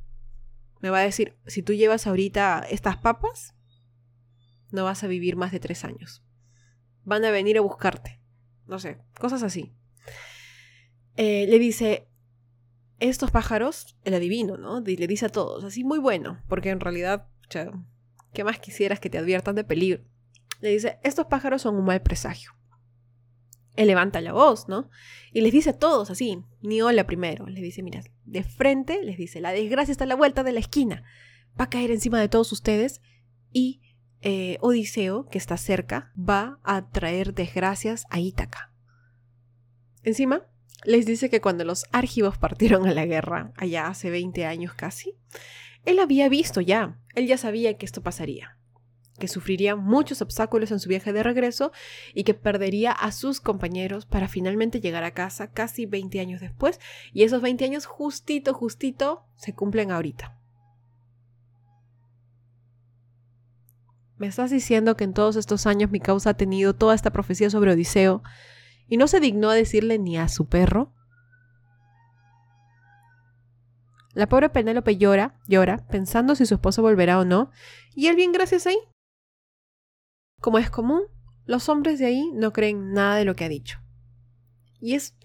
Me 0.79 0.89
va 0.89 0.99
a 0.99 1.03
decir, 1.03 1.37
si 1.45 1.63
tú 1.63 1.73
llevas 1.73 2.07
ahorita 2.07 2.65
estas 2.69 2.97
papas, 2.97 3.55
no 4.71 4.83
vas 4.83 5.03
a 5.03 5.07
vivir 5.07 5.35
más 5.35 5.51
de 5.51 5.59
tres 5.59 5.85
años. 5.85 6.23
Van 7.03 7.23
a 7.25 7.31
venir 7.31 7.57
a 7.57 7.61
buscarte. 7.61 8.19
No 8.65 8.79
sé, 8.79 8.99
cosas 9.19 9.43
así. 9.43 9.73
Eh, 11.15 11.45
le 11.47 11.59
dice, 11.59 12.07
estos 12.99 13.31
pájaros, 13.31 13.97
el 14.03 14.13
adivino, 14.13 14.57
¿no? 14.57 14.79
Le 14.79 15.07
dice 15.07 15.25
a 15.25 15.29
todos, 15.29 15.63
así 15.63 15.83
muy 15.83 15.99
bueno, 15.99 16.41
porque 16.47 16.69
en 16.69 16.79
realidad, 16.79 17.27
¿qué 18.33 18.43
más 18.43 18.59
quisieras 18.59 18.99
que 18.99 19.09
te 19.09 19.17
adviertan 19.17 19.55
de 19.55 19.63
peligro? 19.63 20.03
Le 20.61 20.69
dice, 20.69 20.99
estos 21.03 21.27
pájaros 21.27 21.61
son 21.61 21.75
un 21.75 21.85
mal 21.85 22.01
presagio. 22.01 22.51
Él 23.75 23.87
levanta 23.87 24.21
la 24.21 24.33
voz, 24.33 24.67
¿no? 24.69 24.89
Y 25.31 25.41
les 25.41 25.51
dice 25.51 25.71
a 25.71 25.77
todos 25.77 26.11
así, 26.11 26.43
ni 26.61 26.81
hola 26.81 27.05
primero. 27.05 27.47
Les 27.47 27.61
dice, 27.61 27.81
mira, 27.81 28.01
de 28.23 28.43
frente 28.43 29.01
les 29.03 29.17
dice, 29.17 29.41
la 29.41 29.51
desgracia 29.51 29.91
está 29.91 30.03
a 30.03 30.07
la 30.07 30.15
vuelta 30.15 30.43
de 30.43 30.51
la 30.51 30.59
esquina. 30.59 31.03
Va 31.59 31.65
a 31.65 31.69
caer 31.69 31.91
encima 31.91 32.19
de 32.19 32.29
todos 32.29 32.51
ustedes 32.51 33.01
y 33.51 33.81
eh, 34.21 34.57
Odiseo, 34.61 35.25
que 35.25 35.37
está 35.37 35.57
cerca, 35.57 36.13
va 36.17 36.59
a 36.63 36.89
traer 36.89 37.33
desgracias 37.33 38.05
a 38.09 38.19
Ítaca. 38.19 38.71
Encima, 40.03 40.47
les 40.85 41.05
dice 41.05 41.29
que 41.29 41.41
cuando 41.41 41.65
los 41.65 41.85
argivos 41.91 42.37
partieron 42.37 42.87
a 42.87 42.93
la 42.93 43.05
guerra, 43.05 43.51
allá 43.57 43.87
hace 43.87 44.09
20 44.09 44.45
años 44.45 44.73
casi, 44.73 45.15
él 45.85 45.99
había 45.99 46.29
visto 46.29 46.61
ya, 46.61 46.97
él 47.15 47.27
ya 47.27 47.37
sabía 47.37 47.77
que 47.77 47.85
esto 47.85 48.01
pasaría 48.01 48.57
que 49.19 49.27
sufriría 49.27 49.75
muchos 49.75 50.21
obstáculos 50.21 50.71
en 50.71 50.79
su 50.79 50.89
viaje 50.89 51.13
de 51.13 51.23
regreso 51.23 51.71
y 52.13 52.23
que 52.23 52.33
perdería 52.33 52.91
a 52.91 53.11
sus 53.11 53.39
compañeros 53.39 54.05
para 54.05 54.27
finalmente 54.27 54.81
llegar 54.81 55.03
a 55.03 55.11
casa 55.11 55.51
casi 55.51 55.85
20 55.85 56.19
años 56.19 56.41
después 56.41 56.79
y 57.13 57.23
esos 57.23 57.41
20 57.41 57.65
años 57.65 57.85
justito, 57.85 58.53
justito 58.53 59.25
se 59.35 59.53
cumplen 59.53 59.91
ahorita. 59.91 60.37
¿Me 64.17 64.27
estás 64.27 64.51
diciendo 64.51 64.95
que 64.95 65.03
en 65.03 65.13
todos 65.13 65.35
estos 65.35 65.67
años 65.67 65.91
mi 65.91 65.99
causa 65.99 66.31
ha 66.31 66.33
tenido 66.35 66.73
toda 66.73 66.95
esta 66.95 67.11
profecía 67.11 67.49
sobre 67.49 67.71
Odiseo 67.71 68.23
y 68.87 68.97
no 68.97 69.07
se 69.07 69.19
dignó 69.19 69.49
a 69.49 69.55
decirle 69.55 69.99
ni 69.99 70.17
a 70.17 70.27
su 70.27 70.47
perro? 70.47 70.93
La 74.13 74.29
pobre 74.29 74.49
Penélope 74.49 74.97
llora, 74.97 75.39
llora, 75.47 75.87
pensando 75.87 76.35
si 76.35 76.45
su 76.45 76.53
esposo 76.53 76.81
volverá 76.81 77.19
o 77.19 77.25
no, 77.25 77.49
y 77.95 78.07
él 78.07 78.15
bien 78.15 78.31
gracias 78.31 78.67
ahí, 78.67 78.77
como 80.39 80.59
es 80.59 80.69
común, 80.69 81.03
los 81.45 81.69
hombres 81.69 81.99
de 81.99 82.05
ahí 82.05 82.29
no 82.33 82.53
creen 82.53 82.91
nada 82.93 83.15
de 83.15 83.25
lo 83.25 83.35
que 83.35 83.45
ha 83.45 83.49
dicho. 83.49 83.79
Y 84.79 84.95
es, 84.95 85.15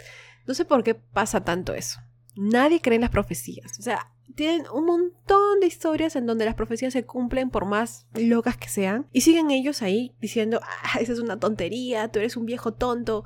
no 0.47 0.55
sé 0.55 0.64
por 0.64 0.85
qué 0.85 0.94
pasa 0.94 1.44
tanto 1.44 1.75
eso. 1.75 2.01
Nadie 2.37 2.81
cree 2.81 2.94
en 2.94 3.01
las 3.03 3.11
profecías. 3.11 3.79
O 3.81 3.83
sea, 3.83 4.12
tienen 4.37 4.66
un 4.73 4.87
montón 4.87 5.59
de 5.61 5.66
historias 5.66 6.14
en 6.14 6.27
donde 6.27 6.44
las 6.44 6.55
profecías 6.55 6.92
se 6.92 7.05
cumplen 7.05 7.51
por 7.51 7.64
más 7.64 8.07
locas 8.14 8.57
que 8.57 8.68
sean. 8.68 9.09
Y 9.12 9.23
siguen 9.23 9.51
ellos 9.51 9.83
ahí 9.83 10.14
diciendo, 10.21 10.61
ah, 10.62 11.01
esa 11.01 11.12
es 11.12 11.18
una 11.18 11.40
tontería, 11.40 12.12
tú 12.12 12.21
eres 12.21 12.37
un 12.37 12.47
viejo 12.47 12.73
tonto. 12.73 13.25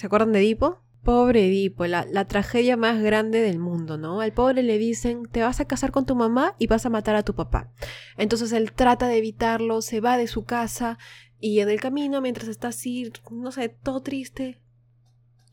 ¿Se 0.00 0.06
acuerdan 0.06 0.32
de 0.32 0.38
Edipo? 0.38 0.78
Pobre 1.04 1.46
Edipo, 1.46 1.84
la, 1.84 2.24
tragedia 2.24 2.78
más 2.78 3.02
grande 3.02 3.42
del 3.42 3.58
mundo, 3.58 3.98
¿no? 3.98 4.22
Al 4.22 4.32
pobre 4.32 4.62
le 4.62 4.78
dicen, 4.78 5.24
te 5.30 5.42
vas 5.42 5.60
a 5.60 5.66
casar 5.66 5.92
con 5.92 6.06
tu 6.06 6.16
mamá 6.16 6.54
y 6.58 6.68
vas 6.68 6.86
a 6.86 6.88
matar 6.88 7.16
a 7.16 7.22
tu 7.22 7.34
papá. 7.34 7.70
Entonces 8.16 8.52
él 8.52 8.72
trata 8.72 9.08
de 9.08 9.18
evitarlo, 9.18 9.82
se 9.82 10.00
va 10.00 10.16
de 10.16 10.26
su 10.26 10.46
casa 10.46 10.96
y 11.38 11.60
en 11.60 11.68
el 11.68 11.82
camino, 11.82 12.22
mientras 12.22 12.48
está 12.48 12.68
así, 12.68 13.12
no 13.30 13.52
sé, 13.52 13.68
todo 13.68 14.00
triste, 14.00 14.62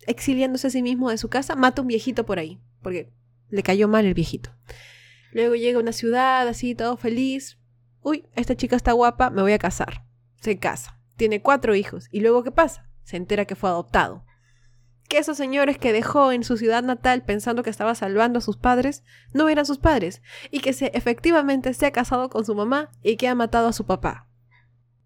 exiliándose 0.06 0.68
a 0.68 0.70
sí 0.70 0.82
mismo 0.82 1.10
de 1.10 1.18
su 1.18 1.28
casa, 1.28 1.58
mata 1.58 1.82
un 1.82 1.90
viejito 1.90 2.26
por 2.26 2.40
ahí, 2.40 2.58
porque 2.82 3.12
le 3.50 3.64
cayó 3.64 3.90
mal 3.90 4.06
el 4.06 4.14
viejito. 4.14 4.52
Luego 5.34 5.56
llega 5.56 5.78
a 5.78 5.82
una 5.82 5.92
ciudad 5.92 6.48
así, 6.48 6.74
todo 6.74 6.96
feliz. 6.96 7.58
Uy, 8.00 8.24
esta 8.34 8.56
chica 8.56 8.78
está 8.78 8.94
guapa, 8.94 9.30
me 9.30 9.42
voy 9.42 9.52
a 9.52 9.60
casar. 9.60 10.06
Se 10.40 10.58
casa. 10.58 11.02
Tiene 11.18 11.42
cuatro 11.42 11.76
hijos. 11.76 12.08
¿Y 12.14 12.22
luego 12.22 12.46
qué 12.46 12.52
pasa? 12.52 12.90
Se 13.04 13.18
entera 13.18 13.44
que 13.44 13.56
fue 13.56 13.70
adoptado 13.70 14.24
que 15.08 15.17
esos 15.17 15.38
señores 15.38 15.78
que 15.78 15.93
dejó 15.93 16.32
en 16.32 16.43
su 16.43 16.58
ciudad 16.58 16.84
natal 16.84 17.24
pensando 17.24 17.63
que 17.63 17.70
estaba 17.70 17.96
salvando 17.96 18.39
a 18.39 18.41
sus 18.41 18.58
padres 18.58 19.04
no 19.34 19.50
eran 19.50 19.65
sus 19.65 19.78
padres 19.78 20.22
y 20.52 20.60
que 20.60 20.74
se, 20.74 20.91
efectivamente 20.93 21.74
se 21.74 21.86
ha 21.86 21.91
casado 21.91 22.30
con 22.30 22.46
su 22.46 22.56
mamá 22.56 22.91
y 23.02 23.15
que 23.15 23.28
ha 23.28 23.36
matado 23.36 23.67
a 23.67 23.74
su 23.74 23.86
papá. 23.86 24.28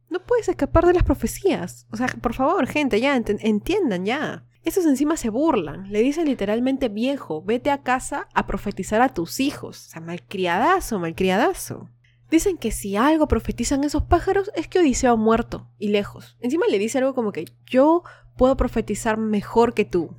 No 0.10 0.26
puedes 0.26 0.50
escapar 0.50 0.86
de 0.86 0.94
las 0.94 1.04
profecías. 1.04 1.88
O 1.92 1.98
sea, 1.98 2.08
por 2.08 2.34
favor, 2.34 2.68
gente, 2.68 3.00
ya 3.00 3.16
entiendan 3.16 4.06
ya. 4.06 4.46
Esos 4.64 4.86
encima 4.86 5.18
se 5.18 5.30
burlan, 5.30 5.92
le 5.92 6.02
dicen 6.02 6.28
literalmente 6.28 6.90
viejo, 6.90 7.42
vete 7.42 7.72
a 7.72 7.82
casa 7.82 8.28
a 8.34 8.46
profetizar 8.46 9.02
a 9.02 9.10
tus 9.10 9.40
hijos. 9.40 9.88
O 9.88 9.90
sea, 9.92 10.02
malcriadazo, 10.02 11.00
malcriadazo. 11.00 11.90
Dicen 12.30 12.58
que 12.58 12.72
si 12.72 12.96
algo 12.96 13.28
profetizan 13.28 13.84
esos 13.84 14.04
pájaros 14.04 14.52
es 14.56 14.68
que 14.68 14.80
Odiseo 14.80 15.14
ha 15.14 15.16
muerto 15.18 15.70
y 15.78 15.90
lejos. 15.90 16.38
Encima 16.40 16.66
le 16.70 16.80
dice 16.80 17.00
algo 17.00 17.14
como 17.16 17.32
que 17.32 17.46
yo 17.66 18.04
puedo 18.36 18.58
profetizar 18.58 19.18
mejor 19.18 19.74
que 19.74 19.86
tú. 19.86 20.18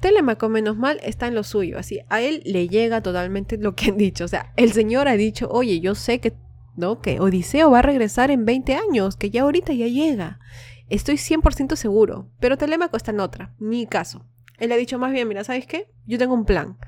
Telemaco, 0.00 0.48
menos 0.48 0.76
mal, 0.76 0.98
está 1.04 1.28
en 1.28 1.36
lo 1.36 1.44
suyo, 1.44 1.78
así 1.78 2.00
a 2.08 2.20
él 2.20 2.42
le 2.44 2.66
llega 2.66 3.02
totalmente 3.02 3.56
lo 3.56 3.76
que 3.76 3.90
han 3.90 3.96
dicho. 3.96 4.24
O 4.24 4.28
sea, 4.28 4.52
el 4.56 4.72
Señor 4.72 5.06
ha 5.06 5.16
dicho, 5.16 5.48
oye, 5.48 5.78
yo 5.78 5.94
sé 5.94 6.18
que, 6.18 6.34
¿no? 6.74 7.00
Que 7.00 7.20
Odiseo 7.20 7.70
va 7.70 7.78
a 7.78 7.82
regresar 7.82 8.32
en 8.32 8.44
20 8.44 8.74
años, 8.74 9.16
que 9.16 9.30
ya 9.30 9.42
ahorita 9.42 9.72
ya 9.72 9.86
llega. 9.86 10.40
Estoy 10.88 11.14
100% 11.14 11.76
seguro, 11.76 12.28
pero 12.40 12.58
Telemaco 12.58 12.96
está 12.96 13.12
en 13.12 13.20
otra, 13.20 13.54
mi 13.60 13.86
caso. 13.86 14.26
Él 14.58 14.72
ha 14.72 14.76
dicho 14.76 14.98
más 14.98 15.12
bien, 15.12 15.28
mira, 15.28 15.44
¿sabes 15.44 15.66
qué? 15.66 15.88
Yo 16.04 16.18
tengo 16.18 16.34
un 16.34 16.46
plan. 16.46 16.78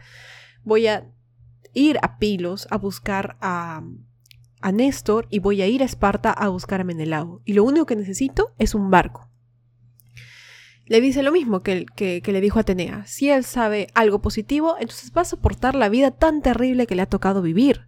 Voy 0.64 0.88
a 0.88 1.08
ir 1.72 1.98
a 2.02 2.18
Pilos 2.18 2.66
a 2.70 2.78
buscar 2.78 3.36
a, 3.40 3.84
a 4.60 4.72
Néstor 4.72 5.28
y 5.30 5.38
voy 5.38 5.62
a 5.62 5.68
ir 5.68 5.82
a 5.82 5.86
Esparta 5.86 6.32
a 6.32 6.48
buscar 6.48 6.80
a 6.80 6.84
Menelao. 6.84 7.42
Y 7.44 7.52
lo 7.52 7.62
único 7.62 7.86
que 7.86 7.94
necesito 7.94 8.54
es 8.58 8.74
un 8.74 8.90
barco 8.90 9.30
le 10.86 11.00
dice 11.00 11.22
lo 11.22 11.32
mismo 11.32 11.62
que, 11.62 11.86
que, 11.96 12.22
le 12.26 12.40
dijo 12.40 12.58
Atenea. 12.58 13.04
Si 13.06 13.30
él 13.30 13.44
sabe 13.44 13.88
algo 13.94 14.20
positivo, 14.20 14.76
entonces 14.78 15.12
va 15.16 15.22
a 15.22 15.26
soportar 15.26 15.74
la 15.74 15.88
vida 15.88 16.10
tan 16.10 16.42
terrible 16.42 16.86
que 16.86 16.94
le 16.94 17.02
ha 17.02 17.06
tocado 17.06 17.42
vivir. 17.42 17.86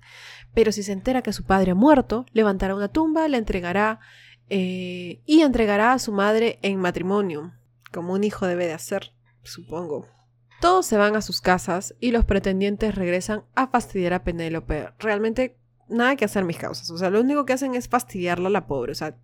Pero 0.55 0.73
si 0.73 0.83
se 0.83 0.93
entera 0.93 1.23
que 1.23 1.35
su 1.35 1.45
padre 1.45 1.73
ha 1.73 1.75
muerto, 1.75 2.25
levantará 2.33 2.75
una 2.75 2.89
tumba, 2.89 3.29
le 3.29 3.37
entregará 3.37 4.01
eh, 4.49 5.21
y 5.27 5.43
entregará 5.43 5.93
a 5.93 5.99
su 5.99 6.13
madre 6.13 6.59
en 6.63 6.81
matrimonio, 6.81 7.53
como 7.93 8.15
un 8.15 8.25
hijo 8.25 8.47
debe 8.47 8.67
de 8.67 8.73
hacer, 8.73 9.13
supongo. 9.43 10.09
Todos 10.61 10.87
se 10.87 10.97
van 10.97 11.17
a 11.17 11.21
sus 11.21 11.43
casas 11.43 11.95
y 12.01 12.13
los 12.13 12.25
pretendientes 12.25 12.95
regresan 12.95 13.45
a 13.55 13.67
fastidiar 13.67 14.15
a 14.15 14.25
Penélope. 14.25 14.89
Realmente 14.99 15.59
nada 15.89 16.17
que 16.17 16.25
hacer 16.25 16.45
mis 16.45 16.57
causas. 16.57 16.91
O 16.91 16.97
sea, 16.97 17.11
lo 17.11 17.21
único 17.21 17.45
que 17.45 17.53
hacen 17.53 17.75
es 17.75 17.89
fastidiarla 17.89 18.49
a 18.49 18.53
la 18.53 18.67
pobre. 18.67 18.93
O 18.93 18.95
sea, 18.95 19.17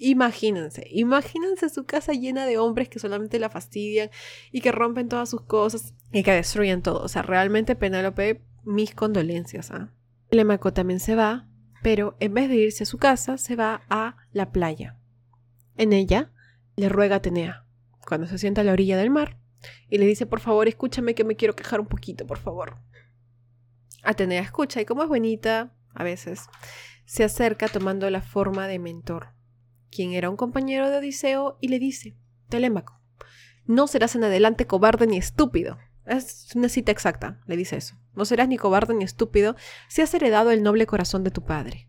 Imagínense, 0.00 0.86
imagínense 0.90 1.68
su 1.68 1.84
casa 1.84 2.12
llena 2.12 2.46
de 2.46 2.56
hombres 2.56 2.88
que 2.88 3.00
solamente 3.00 3.40
la 3.40 3.50
fastidian 3.50 4.10
y 4.52 4.60
que 4.60 4.70
rompen 4.70 5.08
todas 5.08 5.28
sus 5.28 5.42
cosas 5.42 5.92
y 6.12 6.22
que 6.22 6.32
destruyen 6.32 6.82
todo. 6.82 7.02
O 7.02 7.08
sea, 7.08 7.22
realmente 7.22 7.74
Penélope, 7.74 8.44
mis 8.64 8.94
condolencias. 8.94 9.72
¿ah? 9.72 9.92
Telemaco 10.30 10.72
también 10.72 11.00
se 11.00 11.16
va, 11.16 11.48
pero 11.82 12.16
en 12.20 12.32
vez 12.32 12.48
de 12.48 12.56
irse 12.56 12.84
a 12.84 12.86
su 12.86 12.98
casa, 12.98 13.38
se 13.38 13.56
va 13.56 13.82
a 13.90 14.16
la 14.30 14.52
playa. 14.52 15.00
En 15.76 15.92
ella 15.92 16.32
le 16.76 16.88
ruega 16.88 17.16
a 17.16 17.18
Atenea, 17.18 17.66
cuando 18.06 18.28
se 18.28 18.38
sienta 18.38 18.60
a 18.60 18.64
la 18.64 18.72
orilla 18.72 18.96
del 18.96 19.10
mar, 19.10 19.40
y 19.88 19.98
le 19.98 20.06
dice, 20.06 20.26
por 20.26 20.38
favor, 20.38 20.68
escúchame 20.68 21.16
que 21.16 21.24
me 21.24 21.34
quiero 21.34 21.56
quejar 21.56 21.80
un 21.80 21.86
poquito, 21.86 22.24
por 22.24 22.38
favor. 22.38 22.78
Atenea 24.04 24.42
escucha 24.42 24.80
y 24.80 24.84
como 24.84 25.02
es 25.02 25.08
bonita, 25.08 25.74
a 25.92 26.04
veces, 26.04 26.46
se 27.04 27.24
acerca 27.24 27.66
tomando 27.66 28.08
la 28.10 28.22
forma 28.22 28.68
de 28.68 28.78
mentor 28.78 29.37
quien 29.90 30.12
era 30.12 30.30
un 30.30 30.36
compañero 30.36 30.90
de 30.90 30.98
Odiseo, 30.98 31.58
y 31.60 31.68
le 31.68 31.78
dice, 31.78 32.16
Telémaco, 32.48 33.00
no 33.66 33.86
serás 33.86 34.14
en 34.16 34.24
adelante 34.24 34.66
cobarde 34.66 35.06
ni 35.06 35.18
estúpido. 35.18 35.78
Es 36.06 36.54
una 36.54 36.68
cita 36.70 36.90
exacta, 36.90 37.42
le 37.46 37.56
dice 37.56 37.76
eso. 37.76 37.96
No 38.14 38.24
serás 38.24 38.48
ni 38.48 38.56
cobarde 38.56 38.94
ni 38.94 39.04
estúpido 39.04 39.56
si 39.88 40.00
has 40.00 40.14
heredado 40.14 40.50
el 40.50 40.62
noble 40.62 40.86
corazón 40.86 41.22
de 41.22 41.30
tu 41.30 41.44
padre. 41.44 41.88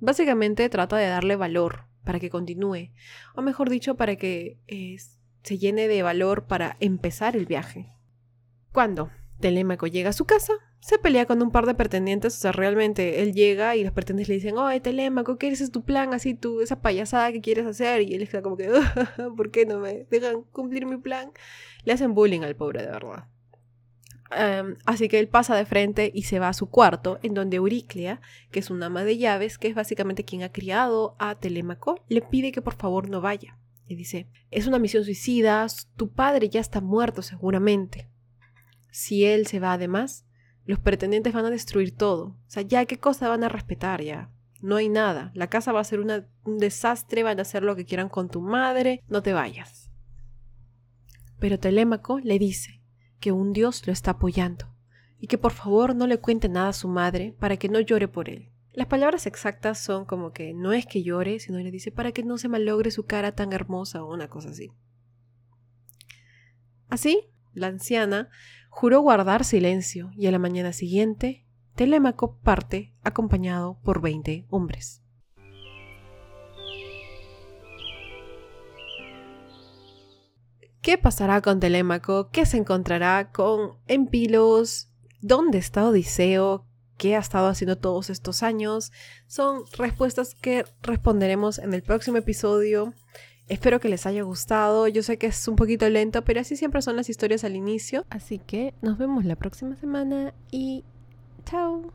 Básicamente 0.00 0.68
trata 0.68 0.96
de 0.96 1.08
darle 1.08 1.36
valor, 1.36 1.86
para 2.04 2.20
que 2.20 2.30
continúe, 2.30 2.90
o 3.34 3.42
mejor 3.42 3.70
dicho, 3.70 3.96
para 3.96 4.16
que 4.16 4.58
eh, 4.66 4.96
se 5.42 5.58
llene 5.58 5.88
de 5.88 6.02
valor 6.02 6.46
para 6.46 6.76
empezar 6.80 7.36
el 7.36 7.46
viaje. 7.46 7.92
Cuando 8.72 9.10
Telémaco 9.40 9.86
llega 9.86 10.10
a 10.10 10.14
su 10.14 10.24
casa, 10.24 10.54
se 10.84 10.98
pelea 10.98 11.24
con 11.24 11.40
un 11.40 11.50
par 11.50 11.64
de 11.64 11.74
pretendientes, 11.74 12.36
o 12.36 12.40
sea, 12.40 12.52
realmente 12.52 13.22
él 13.22 13.32
llega 13.32 13.74
y 13.74 13.82
los 13.84 13.94
pretendientes 13.94 14.28
le 14.28 14.34
dicen, 14.34 14.58
oye, 14.58 14.80
Telémaco, 14.80 15.38
¿qué 15.38 15.48
es 15.48 15.70
tu 15.70 15.82
plan? 15.82 16.12
Así, 16.12 16.34
tú, 16.34 16.60
esa 16.60 16.82
payasada 16.82 17.32
que 17.32 17.40
quieres 17.40 17.64
hacer, 17.64 18.02
y 18.02 18.12
él 18.12 18.20
está 18.20 18.42
como 18.42 18.58
que, 18.58 18.68
¿por 19.34 19.50
qué 19.50 19.64
no 19.64 19.78
me 19.78 20.04
dejan 20.10 20.42
cumplir 20.52 20.84
mi 20.84 20.98
plan? 20.98 21.32
Le 21.84 21.94
hacen 21.94 22.12
bullying 22.12 22.42
al 22.42 22.54
pobre, 22.54 22.82
de 22.82 22.90
verdad. 22.90 23.28
Em, 24.30 24.76
así 24.84 25.08
que 25.08 25.18
él 25.18 25.28
pasa 25.28 25.56
de 25.56 25.64
frente 25.64 26.12
y 26.12 26.24
se 26.24 26.38
va 26.38 26.50
a 26.50 26.52
su 26.52 26.68
cuarto, 26.68 27.18
en 27.22 27.32
donde 27.32 27.56
Euriclea, 27.56 28.20
que 28.50 28.60
es 28.60 28.68
una 28.68 28.86
ama 28.86 29.04
de 29.04 29.16
llaves, 29.16 29.56
que 29.56 29.68
es 29.68 29.74
básicamente 29.74 30.26
quien 30.26 30.42
ha 30.42 30.52
criado 30.52 31.16
a 31.18 31.34
Telémaco, 31.34 32.04
le 32.08 32.20
pide 32.20 32.52
que 32.52 32.60
por 32.60 32.74
favor 32.74 33.08
no 33.08 33.22
vaya. 33.22 33.56
Y 33.86 33.96
dice, 33.96 34.28
es 34.50 34.66
una 34.66 34.78
misión 34.78 35.02
suicida, 35.02 35.66
tu 35.96 36.12
padre 36.12 36.50
ya 36.50 36.60
está 36.60 36.82
muerto 36.82 37.22
seguramente. 37.22 38.10
Si 38.90 39.24
él 39.24 39.46
se 39.46 39.60
va 39.60 39.72
además, 39.72 40.26
los 40.64 40.78
pretendientes 40.78 41.32
van 41.32 41.44
a 41.44 41.50
destruir 41.50 41.96
todo. 41.96 42.26
O 42.26 42.44
sea, 42.46 42.62
ya 42.62 42.84
qué 42.86 42.98
cosa 42.98 43.28
van 43.28 43.44
a 43.44 43.48
respetar 43.48 44.02
ya. 44.02 44.30
No 44.60 44.76
hay 44.76 44.88
nada. 44.88 45.30
La 45.34 45.48
casa 45.48 45.72
va 45.72 45.80
a 45.80 45.84
ser 45.84 46.00
un 46.00 46.58
desastre, 46.58 47.22
van 47.22 47.38
a 47.38 47.42
hacer 47.42 47.62
lo 47.62 47.76
que 47.76 47.84
quieran 47.84 48.08
con 48.08 48.28
tu 48.30 48.40
madre, 48.40 49.02
no 49.08 49.22
te 49.22 49.32
vayas. 49.32 49.90
Pero 51.38 51.58
Telémaco 51.58 52.18
le 52.20 52.38
dice, 52.38 52.80
que 53.24 53.32
un 53.32 53.54
Dios 53.54 53.86
lo 53.86 53.92
está 53.94 54.10
apoyando 54.10 54.66
y 55.18 55.28
que 55.28 55.38
por 55.38 55.52
favor 55.52 55.96
no 55.96 56.06
le 56.06 56.18
cuente 56.18 56.50
nada 56.50 56.68
a 56.68 56.72
su 56.74 56.88
madre 56.88 57.34
para 57.40 57.56
que 57.56 57.70
no 57.70 57.80
llore 57.80 58.06
por 58.06 58.28
él. 58.28 58.50
Las 58.74 58.86
palabras 58.86 59.26
exactas 59.26 59.82
son 59.82 60.04
como 60.04 60.32
que 60.32 60.52
no 60.52 60.74
es 60.74 60.84
que 60.84 61.02
llore, 61.02 61.40
sino 61.40 61.58
le 61.58 61.70
dice 61.70 61.90
para 61.90 62.12
que 62.12 62.22
no 62.22 62.36
se 62.36 62.48
malogre 62.48 62.90
su 62.90 63.06
cara 63.06 63.32
tan 63.32 63.54
hermosa 63.54 64.04
o 64.04 64.12
una 64.12 64.28
cosa 64.28 64.50
así. 64.50 64.72
Así, 66.90 67.30
la 67.54 67.68
anciana 67.68 68.28
juró 68.74 69.00
guardar 69.02 69.44
silencio 69.44 70.10
y 70.16 70.26
a 70.26 70.32
la 70.32 70.40
mañana 70.40 70.72
siguiente, 70.72 71.46
Telémaco 71.76 72.40
parte 72.40 72.92
acompañado 73.04 73.78
por 73.84 74.02
veinte 74.02 74.46
hombres. 74.50 75.00
¿Qué 80.82 80.98
pasará 80.98 81.40
con 81.40 81.60
Telémaco? 81.60 82.30
¿Qué 82.32 82.46
se 82.46 82.56
encontrará 82.56 83.30
con 83.30 83.78
Empilos? 83.86 84.90
¿Dónde 85.20 85.58
está 85.58 85.88
Odiseo? 85.88 86.66
¿Qué 86.98 87.14
ha 87.14 87.20
estado 87.20 87.46
haciendo 87.46 87.78
todos 87.78 88.10
estos 88.10 88.42
años? 88.42 88.90
Son 89.28 89.62
respuestas 89.78 90.34
que 90.34 90.64
responderemos 90.82 91.60
en 91.60 91.74
el 91.74 91.84
próximo 91.84 92.16
episodio. 92.16 92.92
Espero 93.48 93.78
que 93.78 93.88
les 93.88 94.06
haya 94.06 94.22
gustado. 94.22 94.88
Yo 94.88 95.02
sé 95.02 95.18
que 95.18 95.26
es 95.26 95.48
un 95.48 95.56
poquito 95.56 95.88
lento, 95.88 96.24
pero 96.24 96.40
así 96.40 96.56
siempre 96.56 96.82
son 96.82 96.96
las 96.96 97.10
historias 97.10 97.44
al 97.44 97.56
inicio. 97.56 98.06
Así 98.10 98.38
que 98.38 98.74
nos 98.80 98.96
vemos 98.96 99.24
la 99.24 99.36
próxima 99.36 99.76
semana 99.76 100.32
y 100.50 100.84
chao. 101.44 101.92